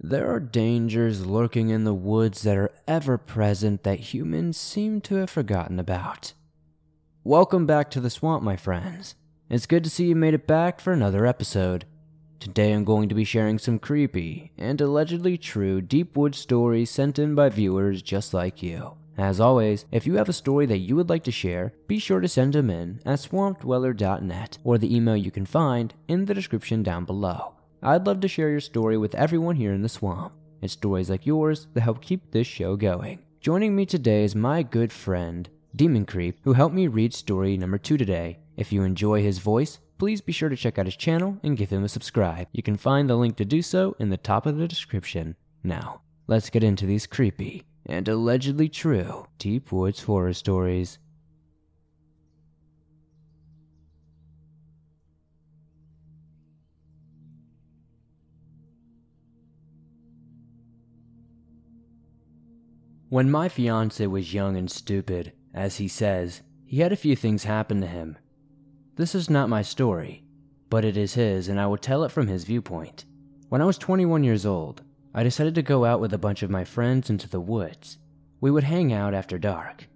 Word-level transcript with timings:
There 0.00 0.30
are 0.30 0.40
dangers 0.40 1.24
lurking 1.24 1.70
in 1.70 1.84
the 1.84 1.94
woods 1.94 2.42
that 2.42 2.56
are 2.56 2.70
ever 2.86 3.16
present 3.16 3.82
that 3.84 4.12
humans 4.12 4.58
seem 4.58 5.00
to 5.00 5.14
have 5.16 5.30
forgotten 5.30 5.80
about. 5.80 6.34
Welcome 7.24 7.64
back 7.64 7.90
to 7.92 8.00
the 8.00 8.10
swamp, 8.10 8.42
my 8.42 8.56
friends. 8.56 9.14
It's 9.48 9.64
good 9.64 9.82
to 9.84 9.90
see 9.90 10.08
you 10.08 10.14
made 10.14 10.34
it 10.34 10.46
back 10.46 10.80
for 10.80 10.92
another 10.92 11.24
episode. 11.24 11.86
Today 12.40 12.72
I'm 12.72 12.84
going 12.84 13.08
to 13.08 13.14
be 13.14 13.24
sharing 13.24 13.58
some 13.58 13.78
creepy 13.78 14.52
and 14.58 14.78
allegedly 14.82 15.38
true 15.38 15.80
deep 15.80 16.14
wood 16.14 16.34
stories 16.34 16.90
sent 16.90 17.18
in 17.18 17.34
by 17.34 17.48
viewers 17.48 18.02
just 18.02 18.34
like 18.34 18.62
you. 18.62 18.98
As 19.16 19.40
always, 19.40 19.86
if 19.90 20.06
you 20.06 20.16
have 20.16 20.28
a 20.28 20.34
story 20.34 20.66
that 20.66 20.78
you 20.78 20.94
would 20.94 21.08
like 21.08 21.24
to 21.24 21.32
share, 21.32 21.72
be 21.88 21.98
sure 21.98 22.20
to 22.20 22.28
send 22.28 22.52
them 22.52 22.68
in 22.68 23.00
at 23.06 23.18
swampdweller.net 23.20 24.58
or 24.62 24.76
the 24.76 24.94
email 24.94 25.16
you 25.16 25.30
can 25.30 25.46
find 25.46 25.94
in 26.06 26.26
the 26.26 26.34
description 26.34 26.82
down 26.82 27.06
below. 27.06 27.55
I'd 27.82 28.06
love 28.06 28.20
to 28.20 28.28
share 28.28 28.50
your 28.50 28.60
story 28.60 28.96
with 28.96 29.14
everyone 29.14 29.56
here 29.56 29.72
in 29.72 29.82
the 29.82 29.88
swamp. 29.88 30.32
It's 30.62 30.72
stories 30.72 31.10
like 31.10 31.26
yours 31.26 31.68
that 31.74 31.82
help 31.82 32.00
keep 32.00 32.30
this 32.30 32.46
show 32.46 32.74
going. 32.74 33.20
Joining 33.40 33.76
me 33.76 33.84
today 33.84 34.24
is 34.24 34.34
my 34.34 34.62
good 34.62 34.90
friend, 34.90 35.48
Demon 35.74 36.06
Creep, 36.06 36.38
who 36.42 36.54
helped 36.54 36.74
me 36.74 36.88
read 36.88 37.12
story 37.12 37.56
number 37.56 37.78
two 37.78 37.98
today. 37.98 38.38
If 38.56 38.72
you 38.72 38.82
enjoy 38.82 39.22
his 39.22 39.38
voice, 39.38 39.78
please 39.98 40.22
be 40.22 40.32
sure 40.32 40.48
to 40.48 40.56
check 40.56 40.78
out 40.78 40.86
his 40.86 40.96
channel 40.96 41.38
and 41.42 41.56
give 41.56 41.70
him 41.70 41.84
a 41.84 41.88
subscribe. 41.88 42.48
You 42.52 42.62
can 42.62 42.76
find 42.76 43.08
the 43.08 43.16
link 43.16 43.36
to 43.36 43.44
do 43.44 43.60
so 43.60 43.94
in 43.98 44.08
the 44.08 44.16
top 44.16 44.46
of 44.46 44.56
the 44.56 44.66
description. 44.66 45.36
Now, 45.62 46.00
let's 46.26 46.50
get 46.50 46.64
into 46.64 46.86
these 46.86 47.06
creepy 47.06 47.64
and 47.84 48.08
allegedly 48.08 48.68
true 48.68 49.26
Deep 49.38 49.70
Woods 49.70 50.02
horror 50.02 50.32
stories. 50.32 50.98
When 63.08 63.30
my 63.30 63.48
fiance 63.48 64.04
was 64.08 64.34
young 64.34 64.56
and 64.56 64.68
stupid, 64.68 65.32
as 65.54 65.76
he 65.76 65.86
says, 65.86 66.42
he 66.64 66.80
had 66.80 66.90
a 66.90 66.96
few 66.96 67.14
things 67.14 67.44
happen 67.44 67.80
to 67.80 67.86
him. 67.86 68.18
This 68.96 69.14
is 69.14 69.30
not 69.30 69.48
my 69.48 69.62
story, 69.62 70.24
but 70.68 70.84
it 70.84 70.96
is 70.96 71.14
his, 71.14 71.46
and 71.46 71.60
I 71.60 71.68
will 71.68 71.76
tell 71.76 72.02
it 72.02 72.10
from 72.10 72.26
his 72.26 72.42
viewpoint. 72.42 73.04
When 73.48 73.62
I 73.62 73.64
was 73.64 73.78
21 73.78 74.24
years 74.24 74.44
old, 74.44 74.82
I 75.14 75.22
decided 75.22 75.54
to 75.54 75.62
go 75.62 75.84
out 75.84 76.00
with 76.00 76.12
a 76.14 76.18
bunch 76.18 76.42
of 76.42 76.50
my 76.50 76.64
friends 76.64 77.08
into 77.08 77.28
the 77.28 77.40
woods. 77.40 77.98
We 78.40 78.50
would 78.50 78.64
hang 78.64 78.92
out 78.92 79.14
after 79.14 79.38
dark. 79.38 79.86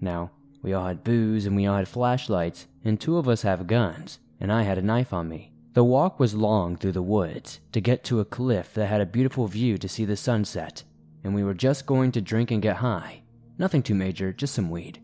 Now, 0.00 0.32
we 0.60 0.72
all 0.72 0.88
had 0.88 1.04
booze 1.04 1.46
and 1.46 1.54
we 1.54 1.66
all 1.66 1.76
had 1.76 1.86
flashlights, 1.86 2.66
and 2.84 3.00
two 3.00 3.16
of 3.16 3.28
us 3.28 3.42
have 3.42 3.68
guns, 3.68 4.18
and 4.40 4.52
I 4.52 4.64
had 4.64 4.76
a 4.76 4.82
knife 4.82 5.12
on 5.12 5.28
me. 5.28 5.52
The 5.74 5.84
walk 5.84 6.18
was 6.18 6.34
long 6.34 6.74
through 6.74 6.92
the 6.92 7.00
woods 7.00 7.60
to 7.70 7.80
get 7.80 8.02
to 8.04 8.18
a 8.18 8.24
cliff 8.24 8.74
that 8.74 8.86
had 8.86 9.00
a 9.00 9.06
beautiful 9.06 9.46
view 9.46 9.78
to 9.78 9.88
see 9.88 10.04
the 10.04 10.16
sunset, 10.16 10.82
and 11.24 11.34
we 11.34 11.44
were 11.44 11.54
just 11.54 11.86
going 11.86 12.12
to 12.12 12.20
drink 12.20 12.50
and 12.50 12.62
get 12.62 12.76
high. 12.76 13.22
Nothing 13.58 13.82
too 13.82 13.94
major, 13.94 14.32
just 14.32 14.54
some 14.54 14.70
weed. 14.70 15.00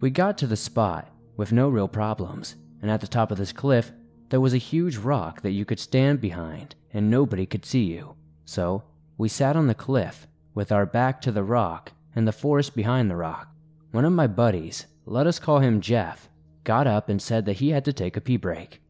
We 0.00 0.10
got 0.10 0.38
to 0.38 0.46
the 0.46 0.56
spot 0.56 1.08
with 1.36 1.52
no 1.52 1.68
real 1.68 1.88
problems, 1.88 2.56
and 2.82 2.90
at 2.90 3.00
the 3.00 3.06
top 3.06 3.30
of 3.30 3.38
this 3.38 3.52
cliff, 3.52 3.90
there 4.28 4.40
was 4.40 4.54
a 4.54 4.58
huge 4.58 4.96
rock 4.96 5.42
that 5.42 5.52
you 5.52 5.64
could 5.64 5.80
stand 5.80 6.20
behind 6.20 6.74
and 6.92 7.10
nobody 7.10 7.46
could 7.46 7.64
see 7.64 7.84
you. 7.84 8.14
So, 8.44 8.82
we 9.16 9.28
sat 9.28 9.56
on 9.56 9.66
the 9.66 9.74
cliff 9.74 10.26
with 10.54 10.70
our 10.72 10.86
back 10.86 11.20
to 11.22 11.32
the 11.32 11.42
rock 11.42 11.92
and 12.14 12.26
the 12.26 12.32
forest 12.32 12.74
behind 12.74 13.10
the 13.10 13.16
rock. 13.16 13.48
One 13.90 14.04
of 14.04 14.12
my 14.12 14.26
buddies, 14.26 14.86
let 15.06 15.26
us 15.26 15.38
call 15.38 15.58
him 15.58 15.80
Jeff, 15.80 16.28
got 16.64 16.86
up 16.86 17.08
and 17.08 17.20
said 17.20 17.46
that 17.46 17.58
he 17.58 17.70
had 17.70 17.84
to 17.86 17.92
take 17.92 18.16
a 18.16 18.20
pee 18.20 18.36
break. 18.36 18.80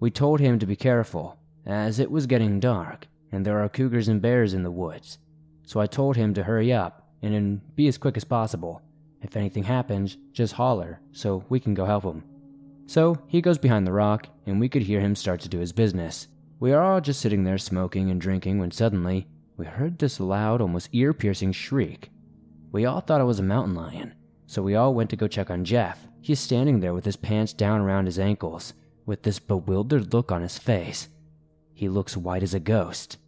We 0.00 0.10
told 0.10 0.40
him 0.40 0.58
to 0.58 0.66
be 0.66 0.76
careful, 0.76 1.38
as 1.66 1.98
it 1.98 2.10
was 2.10 2.26
getting 2.26 2.60
dark 2.60 3.06
and 3.32 3.44
there 3.44 3.62
are 3.62 3.68
cougars 3.68 4.08
and 4.08 4.22
bears 4.22 4.54
in 4.54 4.62
the 4.62 4.70
woods. 4.70 5.18
So 5.68 5.80
I 5.80 5.86
told 5.86 6.16
him 6.16 6.32
to 6.32 6.44
hurry 6.44 6.72
up 6.72 7.10
and 7.20 7.60
be 7.76 7.88
as 7.88 7.98
quick 7.98 8.16
as 8.16 8.24
possible. 8.24 8.80
If 9.20 9.36
anything 9.36 9.64
happens, 9.64 10.16
just 10.32 10.54
holler 10.54 10.98
so 11.12 11.44
we 11.50 11.60
can 11.60 11.74
go 11.74 11.84
help 11.84 12.04
him. 12.04 12.24
So 12.86 13.18
he 13.26 13.42
goes 13.42 13.58
behind 13.58 13.86
the 13.86 13.92
rock, 13.92 14.28
and 14.46 14.58
we 14.58 14.70
could 14.70 14.80
hear 14.80 14.98
him 14.98 15.14
start 15.14 15.42
to 15.42 15.48
do 15.50 15.58
his 15.58 15.74
business. 15.74 16.28
We 16.58 16.72
are 16.72 16.82
all 16.82 17.02
just 17.02 17.20
sitting 17.20 17.44
there 17.44 17.58
smoking 17.58 18.10
and 18.10 18.18
drinking 18.18 18.58
when 18.58 18.70
suddenly 18.70 19.26
we 19.58 19.66
heard 19.66 19.98
this 19.98 20.20
loud, 20.20 20.62
almost 20.62 20.88
ear 20.92 21.12
piercing 21.12 21.52
shriek. 21.52 22.08
We 22.72 22.86
all 22.86 23.00
thought 23.00 23.20
it 23.20 23.24
was 23.24 23.38
a 23.38 23.42
mountain 23.42 23.74
lion, 23.74 24.14
so 24.46 24.62
we 24.62 24.74
all 24.74 24.94
went 24.94 25.10
to 25.10 25.16
go 25.16 25.28
check 25.28 25.50
on 25.50 25.66
Jeff. 25.66 26.06
He's 26.22 26.40
standing 26.40 26.80
there 26.80 26.94
with 26.94 27.04
his 27.04 27.16
pants 27.16 27.52
down 27.52 27.82
around 27.82 28.06
his 28.06 28.18
ankles, 28.18 28.72
with 29.04 29.22
this 29.22 29.38
bewildered 29.38 30.14
look 30.14 30.32
on 30.32 30.40
his 30.40 30.56
face. 30.56 31.10
He 31.74 31.90
looks 31.90 32.16
white 32.16 32.42
as 32.42 32.54
a 32.54 32.58
ghost. 32.58 33.18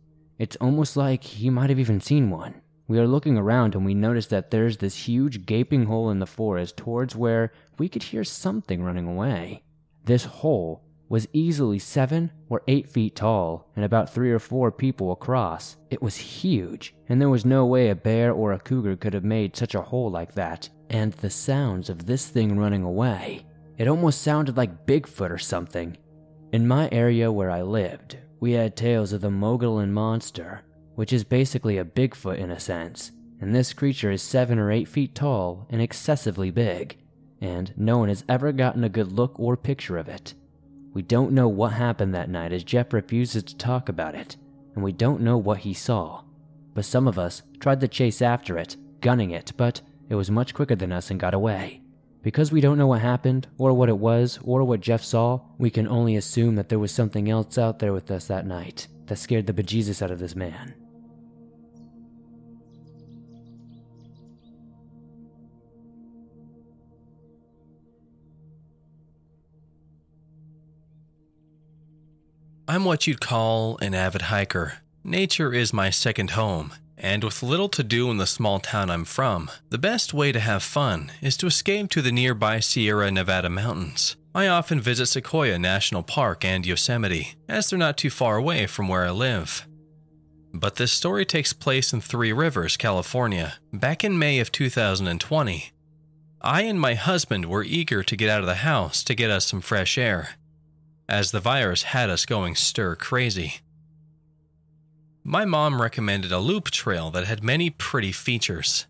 It's 0.40 0.56
almost 0.56 0.96
like 0.96 1.22
he 1.22 1.50
might 1.50 1.68
have 1.68 1.78
even 1.78 2.00
seen 2.00 2.30
one. 2.30 2.62
We 2.88 2.98
are 2.98 3.06
looking 3.06 3.36
around 3.36 3.74
and 3.74 3.84
we 3.84 3.92
notice 3.92 4.26
that 4.28 4.50
there's 4.50 4.78
this 4.78 5.06
huge 5.06 5.44
gaping 5.44 5.84
hole 5.84 6.08
in 6.08 6.18
the 6.18 6.24
forest 6.24 6.78
towards 6.78 7.14
where 7.14 7.52
we 7.76 7.90
could 7.90 8.04
hear 8.04 8.24
something 8.24 8.82
running 8.82 9.06
away. 9.06 9.62
This 10.06 10.24
hole 10.24 10.82
was 11.10 11.28
easily 11.34 11.78
seven 11.78 12.30
or 12.48 12.62
eight 12.68 12.88
feet 12.88 13.16
tall 13.16 13.68
and 13.76 13.84
about 13.84 14.14
three 14.14 14.32
or 14.32 14.38
four 14.38 14.72
people 14.72 15.12
across. 15.12 15.76
It 15.90 16.00
was 16.00 16.16
huge, 16.16 16.94
and 17.10 17.20
there 17.20 17.28
was 17.28 17.44
no 17.44 17.66
way 17.66 17.90
a 17.90 17.94
bear 17.94 18.32
or 18.32 18.54
a 18.54 18.58
cougar 18.58 18.96
could 18.96 19.12
have 19.12 19.24
made 19.24 19.54
such 19.54 19.74
a 19.74 19.82
hole 19.82 20.10
like 20.10 20.32
that. 20.36 20.70
And 20.88 21.12
the 21.12 21.28
sounds 21.28 21.90
of 21.90 22.06
this 22.06 22.28
thing 22.28 22.58
running 22.58 22.82
away, 22.82 23.44
it 23.76 23.88
almost 23.88 24.22
sounded 24.22 24.56
like 24.56 24.86
Bigfoot 24.86 25.30
or 25.30 25.36
something. 25.36 25.98
In 26.52 26.66
my 26.66 26.88
area 26.90 27.30
where 27.30 27.50
I 27.50 27.60
lived, 27.60 28.16
we 28.40 28.52
had 28.52 28.74
tales 28.74 29.12
of 29.12 29.20
the 29.20 29.30
Mogollon 29.30 29.92
monster, 29.92 30.62
which 30.94 31.12
is 31.12 31.24
basically 31.24 31.78
a 31.78 31.84
Bigfoot 31.84 32.38
in 32.38 32.50
a 32.50 32.58
sense, 32.58 33.12
and 33.40 33.54
this 33.54 33.72
creature 33.74 34.10
is 34.10 34.22
7 34.22 34.58
or 34.58 34.72
8 34.72 34.88
feet 34.88 35.14
tall 35.14 35.66
and 35.70 35.80
excessively 35.80 36.50
big, 36.50 36.96
and 37.40 37.72
no 37.76 37.98
one 37.98 38.08
has 38.08 38.24
ever 38.28 38.52
gotten 38.52 38.82
a 38.82 38.88
good 38.88 39.12
look 39.12 39.38
or 39.38 39.56
picture 39.56 39.98
of 39.98 40.08
it. 40.08 40.34
We 40.92 41.02
don't 41.02 41.32
know 41.32 41.48
what 41.48 41.72
happened 41.72 42.14
that 42.14 42.30
night 42.30 42.52
as 42.52 42.64
Jeff 42.64 42.92
refuses 42.92 43.42
to 43.44 43.56
talk 43.56 43.88
about 43.88 44.14
it, 44.14 44.36
and 44.74 44.82
we 44.82 44.92
don't 44.92 45.20
know 45.20 45.38
what 45.38 45.58
he 45.58 45.74
saw. 45.74 46.22
But 46.74 46.84
some 46.84 47.06
of 47.06 47.18
us 47.18 47.42
tried 47.60 47.80
to 47.80 47.88
chase 47.88 48.22
after 48.22 48.58
it, 48.58 48.76
gunning 49.00 49.30
it, 49.30 49.52
but 49.56 49.80
it 50.08 50.14
was 50.14 50.30
much 50.30 50.54
quicker 50.54 50.74
than 50.74 50.92
us 50.92 51.10
and 51.10 51.20
got 51.20 51.34
away. 51.34 51.82
Because 52.22 52.52
we 52.52 52.60
don't 52.60 52.76
know 52.76 52.86
what 52.86 53.00
happened, 53.00 53.48
or 53.56 53.72
what 53.72 53.88
it 53.88 53.96
was, 53.96 54.38
or 54.44 54.62
what 54.64 54.80
Jeff 54.80 55.02
saw, 55.02 55.40
we 55.56 55.70
can 55.70 55.88
only 55.88 56.16
assume 56.16 56.56
that 56.56 56.68
there 56.68 56.78
was 56.78 56.92
something 56.92 57.30
else 57.30 57.56
out 57.56 57.78
there 57.78 57.94
with 57.94 58.10
us 58.10 58.26
that 58.26 58.46
night 58.46 58.88
that 59.06 59.16
scared 59.16 59.46
the 59.46 59.54
bejesus 59.54 60.02
out 60.02 60.10
of 60.10 60.18
this 60.18 60.36
man. 60.36 60.74
I'm 72.68 72.84
what 72.84 73.08
you'd 73.08 73.20
call 73.20 73.78
an 73.78 73.94
avid 73.94 74.22
hiker. 74.22 74.74
Nature 75.02 75.52
is 75.52 75.72
my 75.72 75.90
second 75.90 76.30
home, 76.30 76.72
and 77.00 77.24
with 77.24 77.42
little 77.42 77.68
to 77.70 77.82
do 77.82 78.10
in 78.10 78.18
the 78.18 78.26
small 78.26 78.60
town 78.60 78.90
I'm 78.90 79.04
from, 79.04 79.50
the 79.70 79.78
best 79.78 80.12
way 80.14 80.32
to 80.32 80.40
have 80.40 80.62
fun 80.62 81.10
is 81.22 81.36
to 81.38 81.46
escape 81.46 81.90
to 81.90 82.02
the 82.02 82.12
nearby 82.12 82.60
Sierra 82.60 83.10
Nevada 83.10 83.48
mountains. 83.48 84.16
I 84.34 84.46
often 84.46 84.80
visit 84.80 85.06
Sequoia 85.06 85.58
National 85.58 86.02
Park 86.02 86.44
and 86.44 86.64
Yosemite, 86.64 87.34
as 87.48 87.68
they're 87.70 87.78
not 87.78 87.96
too 87.96 88.10
far 88.10 88.36
away 88.36 88.66
from 88.66 88.86
where 88.86 89.04
I 89.04 89.10
live. 89.10 89.66
But 90.52 90.76
this 90.76 90.92
story 90.92 91.24
takes 91.24 91.52
place 91.52 91.92
in 91.92 92.00
Three 92.00 92.32
Rivers, 92.32 92.76
California, 92.76 93.54
back 93.72 94.04
in 94.04 94.18
May 94.18 94.38
of 94.38 94.52
2020. 94.52 95.72
I 96.42 96.62
and 96.62 96.80
my 96.80 96.94
husband 96.94 97.46
were 97.46 97.64
eager 97.64 98.02
to 98.02 98.16
get 98.16 98.30
out 98.30 98.40
of 98.40 98.46
the 98.46 98.56
house 98.56 99.02
to 99.04 99.14
get 99.14 99.30
us 99.30 99.46
some 99.46 99.60
fresh 99.60 99.98
air, 99.98 100.30
as 101.08 101.30
the 101.30 101.40
virus 101.40 101.82
had 101.84 102.10
us 102.10 102.26
going 102.26 102.54
stir 102.54 102.94
crazy. 102.96 103.60
My 105.30 105.44
mom 105.44 105.80
recommended 105.80 106.32
a 106.32 106.40
loop 106.40 106.72
trail 106.72 107.12
that 107.12 107.24
had 107.24 107.44
many 107.44 107.70
pretty 107.70 108.10
features 108.10 108.88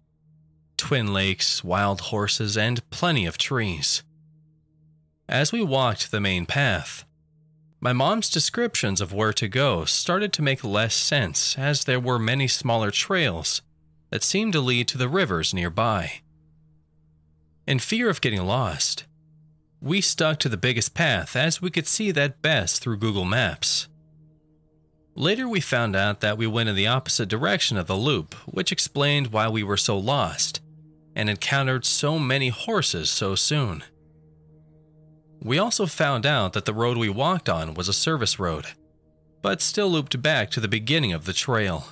twin 0.78 1.12
lakes, 1.12 1.62
wild 1.62 2.00
horses, 2.00 2.56
and 2.56 2.88
plenty 2.88 3.26
of 3.26 3.36
trees. 3.36 4.02
As 5.28 5.52
we 5.52 5.60
walked 5.60 6.10
the 6.10 6.18
main 6.18 6.46
path, 6.46 7.04
my 7.78 7.92
mom's 7.92 8.30
descriptions 8.30 9.02
of 9.02 9.12
where 9.12 9.34
to 9.34 9.48
go 9.48 9.84
started 9.84 10.32
to 10.32 10.40
make 10.40 10.64
less 10.64 10.94
sense 10.94 11.58
as 11.58 11.84
there 11.84 12.00
were 12.00 12.18
many 12.18 12.48
smaller 12.48 12.90
trails 12.90 13.60
that 14.08 14.22
seemed 14.22 14.54
to 14.54 14.60
lead 14.60 14.88
to 14.88 14.96
the 14.96 15.10
rivers 15.10 15.52
nearby. 15.52 16.22
In 17.66 17.80
fear 17.80 18.08
of 18.08 18.22
getting 18.22 18.46
lost, 18.46 19.04
we 19.78 20.00
stuck 20.00 20.38
to 20.38 20.48
the 20.48 20.56
biggest 20.56 20.94
path 20.94 21.36
as 21.36 21.60
we 21.60 21.70
could 21.70 21.86
see 21.86 22.10
that 22.12 22.40
best 22.40 22.80
through 22.80 22.96
Google 22.96 23.26
Maps. 23.26 23.88
Later, 25.20 25.46
we 25.46 25.60
found 25.60 25.94
out 25.94 26.20
that 26.20 26.38
we 26.38 26.46
went 26.46 26.70
in 26.70 26.74
the 26.74 26.86
opposite 26.86 27.28
direction 27.28 27.76
of 27.76 27.86
the 27.86 27.94
loop, 27.94 28.34
which 28.46 28.72
explained 28.72 29.26
why 29.26 29.50
we 29.50 29.62
were 29.62 29.76
so 29.76 29.98
lost 29.98 30.62
and 31.14 31.28
encountered 31.28 31.84
so 31.84 32.18
many 32.18 32.48
horses 32.48 33.10
so 33.10 33.34
soon. 33.34 33.84
We 35.42 35.58
also 35.58 35.84
found 35.84 36.24
out 36.24 36.54
that 36.54 36.64
the 36.64 36.72
road 36.72 36.96
we 36.96 37.10
walked 37.10 37.50
on 37.50 37.74
was 37.74 37.86
a 37.86 37.92
service 37.92 38.38
road, 38.38 38.68
but 39.42 39.60
still 39.60 39.90
looped 39.90 40.22
back 40.22 40.50
to 40.52 40.60
the 40.60 40.68
beginning 40.68 41.12
of 41.12 41.26
the 41.26 41.34
trail. 41.34 41.88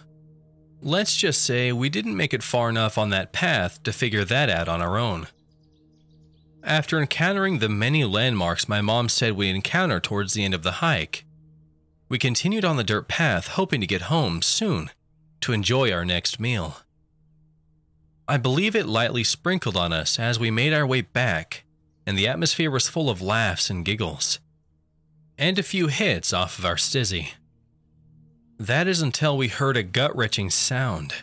Let's 0.81 1.15
just 1.15 1.45
say 1.45 1.71
we 1.71 1.91
didn't 1.91 2.17
make 2.17 2.33
it 2.33 2.43
far 2.43 2.71
enough 2.71 2.97
on 2.97 3.11
that 3.11 3.35
path 3.35 3.83
to 3.83 3.93
figure 3.93 4.25
that 4.25 4.49
out 4.49 4.69
on 4.69 4.81
our 4.81 4.97
own. 4.97 5.27
After 6.65 6.99
encountering 6.99 7.59
the 7.59 7.69
many 7.69 8.05
landmarks 8.05 8.71
my 8.71 8.81
mom 8.81 9.11
said 9.11 9.35
we 9.35 9.51
encounter 9.51 10.01
towards 10.01 10.33
the 10.33 10.47
end 10.47 10.55
of 10.55 10.63
the 10.63 10.81
hike, 10.81 11.27
we 12.09 12.19
continued 12.19 12.65
on 12.65 12.77
the 12.77 12.85
dirt 12.85 13.09
path 13.09 13.49
hoping 13.49 13.81
to 13.81 13.87
get 13.87 14.03
home 14.03 14.43
soon 14.43 14.91
to 15.41 15.53
enjoy 15.53 15.93
our 15.93 16.05
next 16.05 16.41
meal. 16.41 16.79
I 18.27 18.37
believe 18.37 18.75
it 18.75 18.87
lightly 18.87 19.25
sprinkled 19.25 19.77
on 19.77 19.93
us 19.93 20.19
as 20.19 20.39
we 20.39 20.51
made 20.51 20.73
our 20.73 20.87
way 20.87 21.01
back, 21.01 21.65
and 22.07 22.17
the 22.17 22.29
atmosphere 22.29 22.71
was 22.71 22.89
full 22.89 23.09
of 23.09 23.23
laughs 23.23 23.71
and 23.71 23.85
giggles, 23.85 24.41
and 25.39 25.59
a 25.59 25.63
few 25.63 25.87
hits 25.87 26.33
off 26.33 26.59
of 26.59 26.65
our 26.65 26.77
stizzy. 26.77 27.33
That 28.59 28.89
is 28.89 29.01
until 29.01 29.37
we 29.37 29.49
heard 29.49 29.77
a 29.77 29.83
gut 29.83 30.15
wrenching 30.17 30.51
sound. 30.51 31.15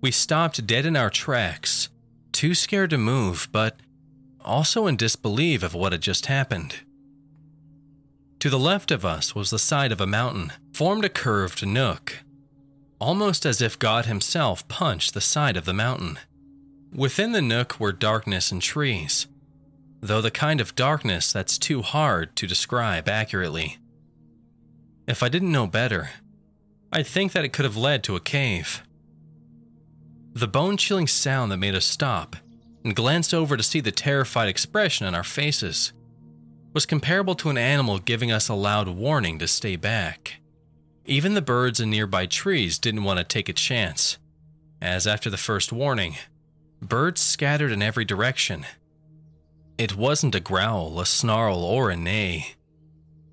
We 0.00 0.10
stopped 0.10 0.66
dead 0.66 0.86
in 0.86 0.96
our 0.96 1.10
tracks, 1.10 1.88
too 2.32 2.54
scared 2.54 2.90
to 2.90 2.98
move, 2.98 3.48
but 3.52 3.76
also 4.44 4.86
in 4.86 4.96
disbelief 4.96 5.62
of 5.62 5.74
what 5.74 5.92
had 5.92 6.00
just 6.00 6.26
happened. 6.26 6.76
To 8.40 8.50
the 8.50 8.58
left 8.58 8.92
of 8.92 9.04
us 9.04 9.34
was 9.34 9.50
the 9.50 9.58
side 9.58 9.90
of 9.90 10.00
a 10.00 10.06
mountain, 10.06 10.52
formed 10.72 11.04
a 11.04 11.08
curved 11.08 11.66
nook, 11.66 12.22
almost 13.00 13.44
as 13.44 13.60
if 13.60 13.78
God 13.78 14.06
Himself 14.06 14.66
punched 14.68 15.12
the 15.12 15.20
side 15.20 15.56
of 15.56 15.64
the 15.64 15.74
mountain. 15.74 16.20
Within 16.94 17.32
the 17.32 17.42
nook 17.42 17.80
were 17.80 17.92
darkness 17.92 18.52
and 18.52 18.62
trees, 18.62 19.26
though 20.00 20.20
the 20.20 20.30
kind 20.30 20.60
of 20.60 20.76
darkness 20.76 21.32
that's 21.32 21.58
too 21.58 21.82
hard 21.82 22.36
to 22.36 22.46
describe 22.46 23.08
accurately. 23.08 23.78
If 25.08 25.22
I 25.22 25.28
didn't 25.28 25.52
know 25.52 25.66
better, 25.66 26.10
I'd 26.92 27.08
think 27.08 27.32
that 27.32 27.44
it 27.44 27.52
could 27.52 27.64
have 27.64 27.76
led 27.76 28.04
to 28.04 28.14
a 28.14 28.20
cave. 28.20 28.84
The 30.34 30.46
bone 30.46 30.76
chilling 30.76 31.08
sound 31.08 31.50
that 31.50 31.56
made 31.56 31.74
us 31.74 31.86
stop 31.86 32.36
and 32.84 32.94
glance 32.94 33.34
over 33.34 33.56
to 33.56 33.62
see 33.64 33.80
the 33.80 33.90
terrified 33.90 34.48
expression 34.48 35.06
on 35.06 35.14
our 35.14 35.24
faces 35.24 35.92
was 36.78 36.86
comparable 36.86 37.34
to 37.34 37.50
an 37.50 37.58
animal 37.58 37.98
giving 37.98 38.30
us 38.30 38.48
a 38.48 38.54
loud 38.54 38.86
warning 38.86 39.36
to 39.36 39.48
stay 39.48 39.74
back. 39.74 40.34
Even 41.06 41.34
the 41.34 41.42
birds 41.42 41.80
in 41.80 41.90
nearby 41.90 42.24
trees 42.24 42.78
didn't 42.78 43.02
want 43.02 43.18
to 43.18 43.24
take 43.24 43.48
a 43.48 43.52
chance, 43.52 44.16
as 44.80 45.04
after 45.04 45.28
the 45.28 45.36
first 45.36 45.72
warning, 45.72 46.14
birds 46.80 47.20
scattered 47.20 47.72
in 47.72 47.82
every 47.82 48.04
direction. 48.04 48.64
It 49.76 49.96
wasn't 49.96 50.36
a 50.36 50.40
growl, 50.40 51.00
a 51.00 51.04
snarl, 51.04 51.64
or 51.64 51.90
a 51.90 51.96
neigh. 51.96 52.54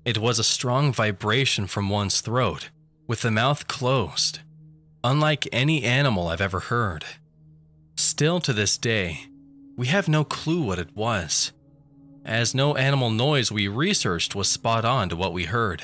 It 0.04 0.18
was 0.18 0.40
a 0.40 0.42
strong 0.42 0.92
vibration 0.92 1.68
from 1.68 1.88
one's 1.88 2.20
throat 2.20 2.70
with 3.06 3.20
the 3.20 3.30
mouth 3.30 3.68
closed, 3.68 4.40
unlike 5.04 5.48
any 5.52 5.84
animal 5.84 6.26
I've 6.26 6.40
ever 6.40 6.58
heard. 6.58 7.04
Still 7.94 8.40
to 8.40 8.52
this 8.52 8.76
day, 8.76 9.20
we 9.76 9.86
have 9.86 10.08
no 10.08 10.24
clue 10.24 10.62
what 10.62 10.80
it 10.80 10.96
was, 10.96 11.52
as 12.26 12.54
no 12.54 12.74
animal 12.74 13.08
noise 13.08 13.52
we 13.52 13.68
researched 13.68 14.34
was 14.34 14.48
spot 14.48 14.84
on 14.84 15.08
to 15.08 15.16
what 15.16 15.32
we 15.32 15.44
heard. 15.44 15.82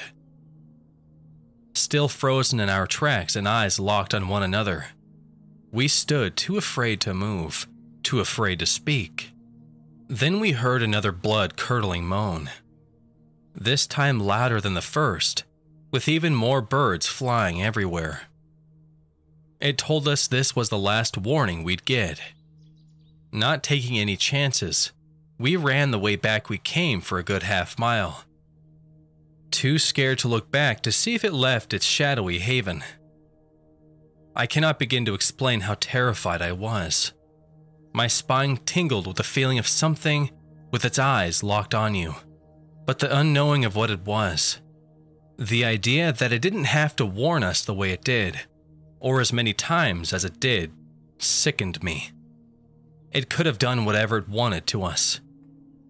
Still 1.73 2.09
frozen 2.09 2.59
in 2.59 2.69
our 2.69 2.87
tracks 2.87 3.37
and 3.37 3.49
eyes 3.49 3.79
locked 3.79 4.13
on 4.13 4.29
one 4.29 4.43
another, 4.43 4.87
we 5.71 5.89
stood 5.89 6.37
too 6.37 6.59
afraid 6.59 7.01
to 7.01 7.15
move, 7.15 7.67
too 8.03 8.21
afraid 8.21 8.59
to 8.59 8.67
speak. 8.67 9.31
Then 10.09 10.41
we 10.41 10.51
heard 10.53 10.83
another 10.83 11.13
blood 11.13 11.57
curdling 11.57 12.05
moan. 12.05 12.51
This 13.55 13.87
time 13.87 14.19
louder 14.19 14.61
than 14.61 14.75
the 14.75 14.83
first, 14.83 15.45
with 15.91 16.09
even 16.09 16.35
more 16.35 16.61
birds 16.61 17.07
flying 17.07 17.63
everywhere. 17.63 18.23
It 19.61 19.79
told 19.79 20.09
us 20.09 20.27
this 20.27 20.57
was 20.57 20.71
the 20.71 20.79
last 20.79 21.17
warning 21.17 21.63
we'd 21.63 21.85
get. 21.85 22.21
Not 23.31 23.63
taking 23.63 23.97
any 23.97 24.17
chances, 24.17 24.91
we 25.39 25.57
ran 25.57 25.91
the 25.91 25.99
way 25.99 26.17
back 26.17 26.49
we 26.49 26.59
came 26.59 27.01
for 27.01 27.19
a 27.19 27.25
good 27.25 27.43
half 27.43 27.79
mile. 27.79 28.25
Too 29.51 29.79
scared 29.79 30.19
to 30.21 30.29
look 30.29 30.51
back 30.51 30.83
to 30.83 30.93
see 30.93 31.15
if 31.15 31.25
it 31.25 31.33
left 31.33 31.75
its 31.75 31.85
shadowy 31.85 32.39
haven. 32.39 32.83
I 34.35 34.47
cannot 34.47 34.79
begin 34.79 35.05
to 35.07 35.15
explain 35.15 35.61
how 35.63 35.77
terrified 35.79 36.41
I 36.41 36.53
was. 36.53 37.13
My 37.93 38.07
spine 38.07 38.57
tingled 38.59 39.07
with 39.07 39.17
the 39.17 39.25
feeling 39.25 39.59
of 39.59 39.69
something 39.69 40.31
with 40.71 40.85
its 40.85 40.99
eyes 40.99 41.43
locked 41.43 41.75
on 41.75 41.95
you, 41.95 42.15
but 42.87 42.99
the 42.99 43.15
unknowing 43.15 43.65
of 43.65 43.77
what 43.77 43.91
it 43.91 44.07
was 44.07 44.61
the 45.39 45.65
idea 45.65 46.13
that 46.13 46.33
it 46.33 46.43
didn't 46.43 46.65
have 46.65 46.95
to 46.97 47.07
warn 47.07 47.43
us 47.43 47.65
the 47.65 47.75
way 47.75 47.91
it 47.91 48.05
did, 48.05 48.41
or 49.01 49.21
as 49.21 49.33
many 49.33 49.53
times 49.53 50.13
as 50.13 50.25
it 50.25 50.39
did, 50.39 50.73
sickened 51.19 51.83
me. 51.83 52.11
It 53.13 53.29
could 53.29 53.47
have 53.47 53.59
done 53.59 53.85
whatever 53.85 54.19
it 54.19 54.29
wanted 54.29 54.67
to 54.69 54.83
us. 54.85 55.21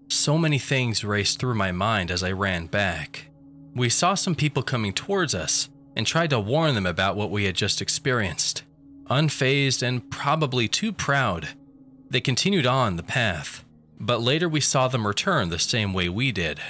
So 0.09 0.37
many 0.37 0.59
things 0.59 1.05
raced 1.05 1.39
through 1.39 1.55
my 1.55 1.73
mind 1.73 2.11
as 2.11 2.23
I 2.23 2.33
ran 2.33 2.67
back. 2.67 3.31
We 3.75 3.89
saw 3.89 4.15
some 4.15 4.35
people 4.35 4.63
coming 4.63 4.93
towards 4.93 5.35
us 5.35 5.71
and 5.97 6.07
tried 6.07 6.31
to 6.31 6.41
warn 6.41 6.75
them 6.75 6.87
about 6.87 7.17
what 7.17 7.31
we 7.31 7.45
had 7.45 7.55
just 7.55 7.81
experienced. 7.81 8.65
Unfazed 9.07 9.83
and 9.83 10.11
probably 10.11 10.69
too 10.69 10.93
proud, 10.93 11.49
they 12.11 12.21
continued 12.21 12.67
on 12.67 12.97
the 12.97 13.03
path, 13.03 13.65
but 13.99 14.21
later 14.21 14.49
we 14.49 14.61
saw 14.61 14.89
them 14.89 15.07
return 15.07 15.49
the 15.49 15.59
same 15.59 15.95
way 15.95 16.09
we 16.09 16.33
did. 16.33 16.61